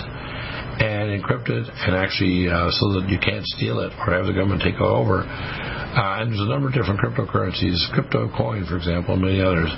[0.80, 4.64] and encrypted and actually uh, so that you can't steal it or have the government
[4.64, 5.20] take it over.
[5.20, 9.68] Uh, and there's a number of different cryptocurrencies, crypto coin, for example, and many others.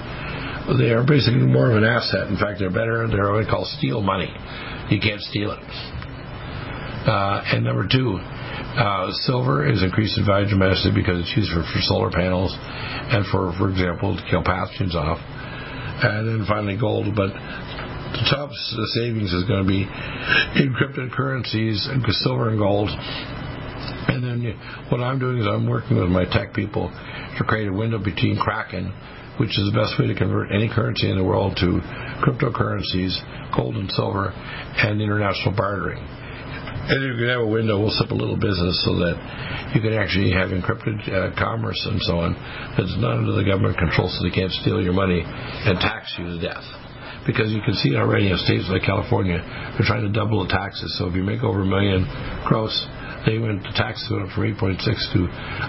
[0.79, 2.31] They are basically more of an asset.
[2.31, 3.11] In fact, they're better.
[3.11, 4.31] They're what we call steal money.
[4.95, 5.63] You can't steal it.
[7.03, 8.15] Uh, and number two,
[8.79, 13.27] uh, silver is increased in value tremendously because it's used for, for solar panels and
[13.27, 15.19] for, for example, to kill pathogens off.
[15.19, 17.11] And then finally gold.
[17.15, 17.35] But
[18.13, 18.51] the top
[18.95, 19.89] savings is going to be
[20.61, 21.89] encrypted currencies,
[22.23, 22.91] silver and gold.
[22.93, 24.59] And then
[24.91, 26.93] what I'm doing is I'm working with my tech people
[27.39, 28.93] to create a window between Kraken,
[29.41, 31.81] which is the best way to convert any currency in the world to
[32.21, 33.17] cryptocurrencies,
[33.57, 36.05] gold and silver, and international bartering.
[36.83, 39.17] And you can have a window, we'll set up a little business so that
[39.75, 42.35] you can actually have encrypted uh, commerce and so on
[42.77, 46.27] that's not under the government control so they can't steal your money and tax you
[46.27, 46.82] to death.
[47.27, 49.39] Because you can see already in states like California,
[49.79, 50.97] they're trying to double the taxes.
[50.99, 52.03] So if you make over a million
[52.47, 52.75] gross,
[53.27, 55.21] they went the tax went up from 8.6 to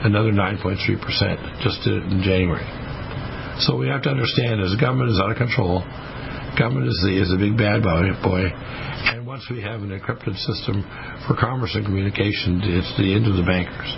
[0.06, 2.66] another 9.3 percent just in January.
[3.62, 5.86] So we have to understand, as the government is out of control,
[6.58, 10.82] government is the is a big bad boy, and once we have an encrypted system
[11.28, 13.94] for commerce and communication, it's the end of the bankers.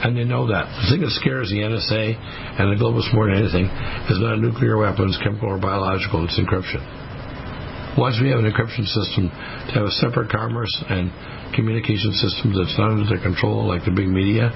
[0.00, 0.64] And they know that.
[0.64, 2.16] The thing that scares the NSA
[2.56, 3.68] and the globalists more than anything
[4.08, 6.80] is not nuclear weapons, chemical or biological, it's encryption.
[7.98, 9.28] Once we have an encryption system
[9.68, 11.10] to have a separate commerce and
[11.52, 14.48] communication system that's not under their control, like the big media,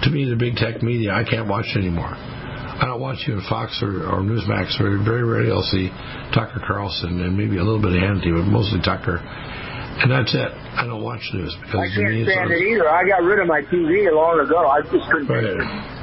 [0.00, 2.14] to me, the big tech media, I can't watch anymore.
[2.76, 4.76] I don't watch you in Fox or, or Newsmax.
[4.80, 5.88] Or very rarely I'll see
[6.36, 9.24] Tucker Carlson and maybe a little bit of Hannity, but mostly Tucker.
[9.96, 10.50] And that's it.
[10.76, 12.88] I don't watch news because I can't stand it either.
[12.88, 14.68] I got rid of my TV long ago.
[14.68, 15.28] I just couldn't.
[15.28, 15.96] Right.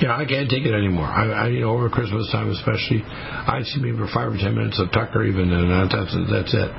[0.00, 1.04] Yeah, I can't take it anymore.
[1.04, 4.56] I, I you know, over Christmas time especially, I see maybe for five or ten
[4.56, 6.70] minutes of Tucker even, and that's that's it.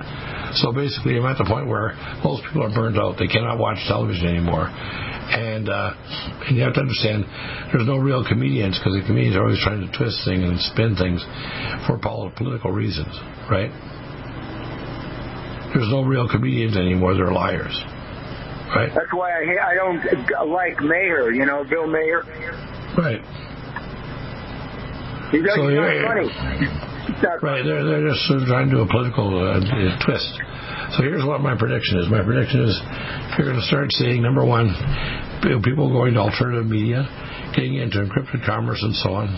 [0.58, 1.94] So basically, I'm at the point where
[2.24, 3.16] most people are burned out.
[3.20, 4.68] They cannot watch television anymore.
[4.68, 5.96] And, uh,
[6.48, 7.24] and you have to understand,
[7.72, 11.00] there's no real comedians because the comedians are always trying to twist things and spin
[11.00, 11.24] things
[11.88, 13.16] for political reasons,
[13.48, 13.72] right?
[15.74, 17.16] There's no real comedians anymore.
[17.16, 17.76] They're liars,
[18.76, 18.92] right?
[18.94, 20.04] That's why I I don't
[20.52, 21.32] like Maher.
[21.32, 22.24] You know, Bill Maher.
[22.98, 23.22] Right.
[25.32, 26.28] He does So, yeah, funny.
[27.42, 29.60] Right, they're, they're just sort of trying to do a political uh,
[30.04, 30.28] twist.
[30.98, 32.10] So here's what my prediction is.
[32.10, 32.76] My prediction is
[33.38, 34.76] you're going to start seeing, number one,
[35.64, 37.08] people going to alternative media,
[37.56, 39.32] getting into encrypted commerce and so on.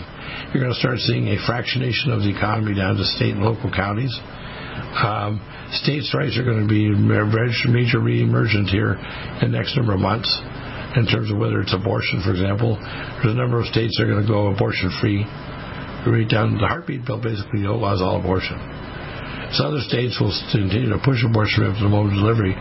[0.50, 3.70] You're going to start seeing a fractionation of the economy down to state and local
[3.70, 4.12] counties.
[4.98, 5.38] Um,
[5.82, 8.94] states' rights are going to be major re-emergent here
[9.42, 10.30] in the next number of months
[10.94, 12.78] in terms of whether it's abortion, for example.
[13.22, 15.26] There's a number of states that are going to go abortion-free.
[16.04, 18.60] Right down the heartbeat bill basically outlaws all abortion.
[19.56, 22.52] So other states will continue to push abortion up to the moment of delivery,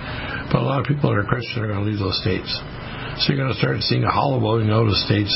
[0.48, 2.48] but a lot of people that are Christian are going to leave those states.
[3.20, 5.34] So you're going to start seeing a hollowing out of states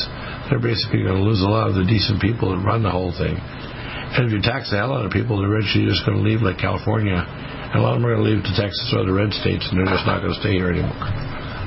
[0.48, 2.94] that are basically going to lose a lot of the decent people that run the
[2.94, 3.36] whole thing.
[3.38, 6.40] And if you tax the hell out of people, they're eventually just going to leave
[6.40, 7.28] like California.
[7.78, 9.78] A lot of them are going to leave to Texas or the red states, and
[9.78, 10.98] they're just not going to stay here anymore.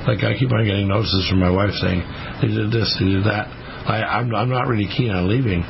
[0.03, 2.03] Like I keep on getting notices from my wife saying
[2.43, 3.47] they did this, they did that.
[3.87, 5.63] I, I'm, I'm not really keen on leaving,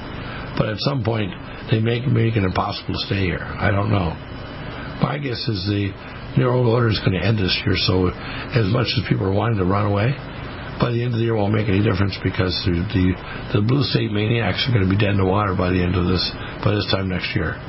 [0.57, 1.29] but at some point
[1.69, 3.43] they make make it impossible to stay here.
[3.43, 4.17] I don't know.
[5.03, 5.91] My guess is the
[6.39, 7.75] New World Order is going to end this year.
[7.75, 8.09] So
[8.55, 10.15] as much as people are wanting to run away,
[10.79, 13.05] by the end of the year won't make any difference because the the,
[13.59, 15.93] the blue state maniacs are going to be dead in the water by the end
[15.93, 16.23] of this
[16.63, 17.59] by this time next year.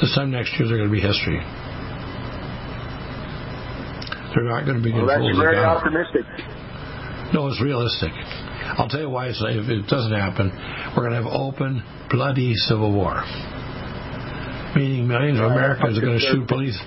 [0.00, 1.40] This time next year they're going to be history.
[4.34, 5.36] They're not going to be well, controlled.
[5.36, 6.24] that's very optimistic.
[7.34, 8.12] No, it's realistic.
[8.78, 9.28] I'll tell you why.
[9.28, 10.50] It's, if it doesn't happen,
[10.96, 13.24] we're going to have open, bloody civil war.
[14.74, 16.80] Meaning millions of Americans are going to shoot police.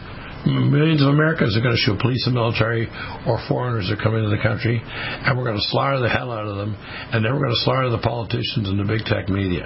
[0.46, 2.86] Millions of Americans are going to shoot police and military
[3.26, 6.46] or foreigners that come into the country, and we're going to slaughter the hell out
[6.46, 9.66] of them, and then we're going to slaughter the politicians and the big tech media.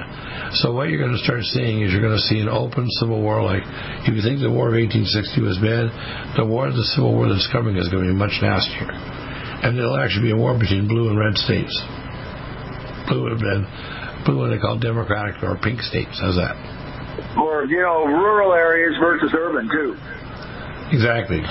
[0.64, 3.20] So what you're going to start seeing is you're going to see an open civil
[3.20, 3.44] war.
[3.44, 3.68] Like
[4.08, 5.92] if you think the War of 1860 was bad,
[6.40, 9.76] the war, of the civil war that's coming is going to be much nastier, and
[9.76, 11.76] it'll actually be a war between blue and red states.
[13.12, 13.68] Blue would have been
[14.24, 16.16] blue what they call democratic or pink states.
[16.24, 16.56] How's that?
[17.36, 20.00] Or you know, rural areas versus urban too.
[20.92, 21.42] Exactly.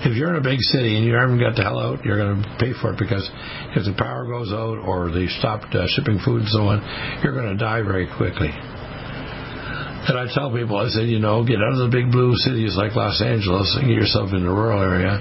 [0.00, 2.40] If you're in a big city and you haven't got the hell out, you're going
[2.40, 3.28] to pay for it because
[3.76, 6.80] if the power goes out or they stopped uh, shipping food and so on,
[7.22, 8.48] you're going to die very quickly.
[8.48, 12.74] And I tell people, I said, you know, get out of the big blue cities
[12.80, 15.20] like Los Angeles and get yourself in the rural area.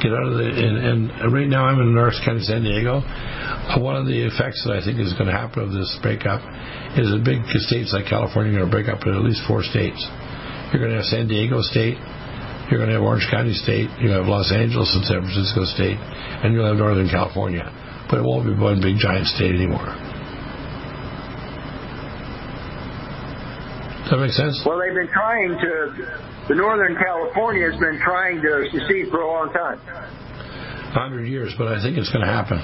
[0.00, 3.04] Get out of the and, and right now I'm in North County, San Diego.
[3.78, 6.40] One of the effects that I think is going to happen of this breakup
[6.96, 9.62] is the big states like California are going to break up into at least four
[9.62, 10.00] states.
[10.72, 12.00] You're going to have San Diego State,
[12.70, 15.98] you're going to have Orange County State, you have Los Angeles and San Francisco State,
[15.98, 17.64] and you'll have Northern California.
[18.08, 19.92] But it won't be one big giant state anymore.
[24.04, 24.60] Does that make sense?
[24.66, 26.24] Well, they've been trying to.
[26.48, 29.80] The Northern California has been trying to secede for a long time.
[30.92, 32.60] Hundred years, but I think it's going to happen.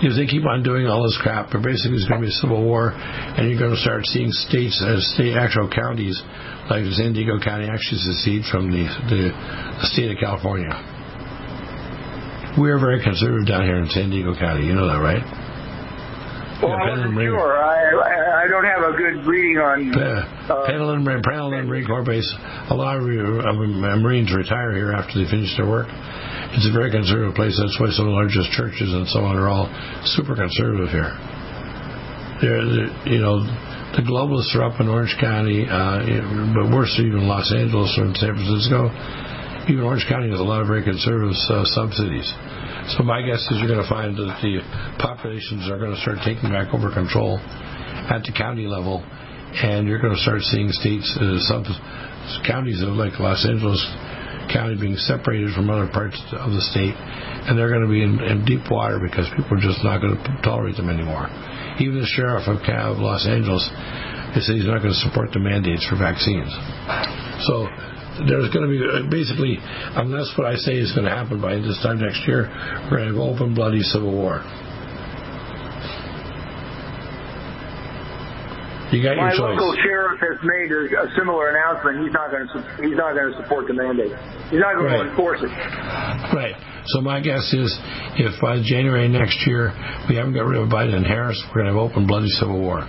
[0.00, 2.40] Because they keep on doing all this crap, but basically it's going to be a
[2.40, 6.16] civil war, and you're going to start seeing states as state actual counties,
[6.72, 10.72] like San Diego County, actually secede from the, the, the state of California.
[12.56, 14.66] We're very conservative down here in San Diego County.
[14.66, 15.22] You know that, right?
[16.62, 17.56] Well, I wasn't sure.
[17.56, 19.92] I, I don't have a good reading on.
[19.96, 22.28] Uh, Pendleton, Pendleton Marine Corps Base.
[22.68, 25.88] A lot of uh, Marines retire here after they finish their work,
[26.52, 27.54] It's a very conservative place.
[27.54, 29.70] That's why some of the largest churches and so on are all
[30.18, 31.14] super conservative here.
[32.42, 33.46] They're, they're you know,
[33.94, 36.02] the globalists are up in Orange County, uh,
[36.54, 38.90] but worse even Los Angeles or in San Francisco.
[39.70, 42.26] Even Orange County has a lot of very conservative uh, subsidies.
[42.98, 44.62] So my guess is you're going to find that the
[44.98, 47.38] populations are going to start taking back over control
[48.10, 49.06] at the county level,
[49.62, 51.62] and you're going to start seeing states, uh, some
[52.42, 53.78] counties like Los Angeles
[54.52, 58.20] County being separated from other parts of the state, and they're going to be in,
[58.20, 61.30] in deep water because people are just not going to tolerate them anymore.
[61.78, 63.62] Even the sheriff of, of Los Angeles
[64.34, 66.50] has said he's not going to support the mandates for vaccines.
[67.46, 67.66] So
[68.26, 69.56] there's going to be uh, basically,
[69.96, 72.50] unless what I say is going to happen by this time next year,
[72.90, 74.42] we're going to have open, bloody civil war.
[78.90, 79.54] You got My your choice.
[79.54, 82.02] local sheriff has made a, a similar announcement.
[82.02, 84.10] He's not going to he's not going to support the mandate.
[84.50, 85.04] He's not going Right.
[85.04, 85.52] to enforce it.
[86.34, 86.58] Right.
[86.90, 87.70] So my guess is,
[88.18, 89.70] if by January next year
[90.08, 92.58] we haven't got rid of Biden and Harris, we're going to have open, bloody civil
[92.58, 92.82] war.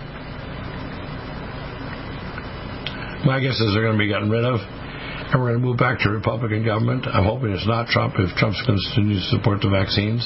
[3.22, 5.78] My guess is they're going to be gotten rid of, and we're going to move
[5.78, 7.06] back to Republican government.
[7.06, 10.26] I'm hoping it's not Trump if Trump's going to continue to support the vaccines.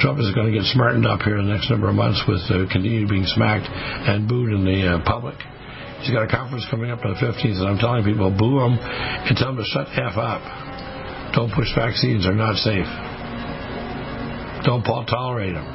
[0.00, 2.40] Trump is going to get smartened up here in the next number of months with
[2.48, 5.36] uh, being smacked and booed in the uh, public.
[6.00, 8.80] He's got a conference coming up on the 15th, and I'm telling people, boo him
[8.80, 10.40] and tell him to shut F up.
[11.36, 12.88] Don't push vaccines; they're not safe.
[14.64, 15.68] Don't tolerate them.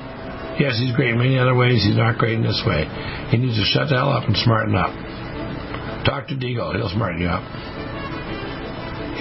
[0.58, 1.86] Yes, he's great in many other ways.
[1.86, 2.90] He's not great in this way.
[3.30, 4.90] He needs to shut the hell up and smarten up.
[6.02, 7.46] Talk to Deagle; he'll smarten you up.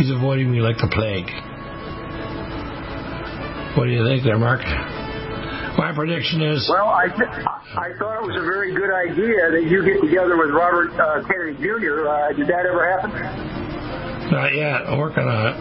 [0.01, 1.29] He's avoiding me like the plague.
[3.77, 4.65] What do you think there, Mark?
[5.77, 6.67] My prediction is.
[6.71, 7.19] Well, I th-
[7.75, 11.27] I thought it was a very good idea that you get together with Robert uh,
[11.27, 12.07] Kennedy Jr.
[12.07, 13.11] Uh, did that ever happen?
[14.31, 14.87] Not yet.
[14.87, 15.57] I'm working on it.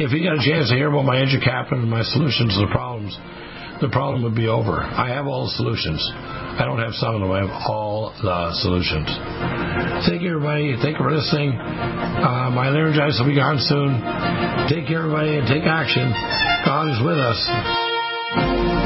[0.00, 2.72] If you got a chance to hear about my EduCap and my solutions to the
[2.72, 3.16] problems,
[3.80, 4.80] the problem would be over.
[4.80, 6.00] I have all the solutions.
[6.56, 7.30] I don't have some of them.
[7.32, 9.08] I have all the solutions.
[10.08, 10.76] Thank you, everybody.
[10.80, 11.52] Thank you for listening.
[11.52, 14.00] Uh, my laryngitis will be gone soon.
[14.72, 16.12] Take care, everybody, and take action.
[16.64, 17.85] God is with us.
[18.36, 18.85] Thank you.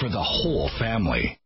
[0.00, 1.38] For the whole family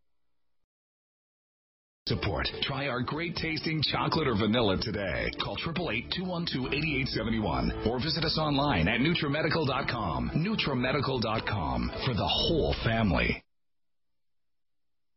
[2.08, 2.48] support.
[2.62, 5.30] Try our great tasting chocolate or vanilla today.
[5.42, 10.30] Call 888-212-8871 or visit us online at NutriMedical.com.
[10.34, 13.44] NutriMedical.com for the whole family.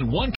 [0.00, 0.37] One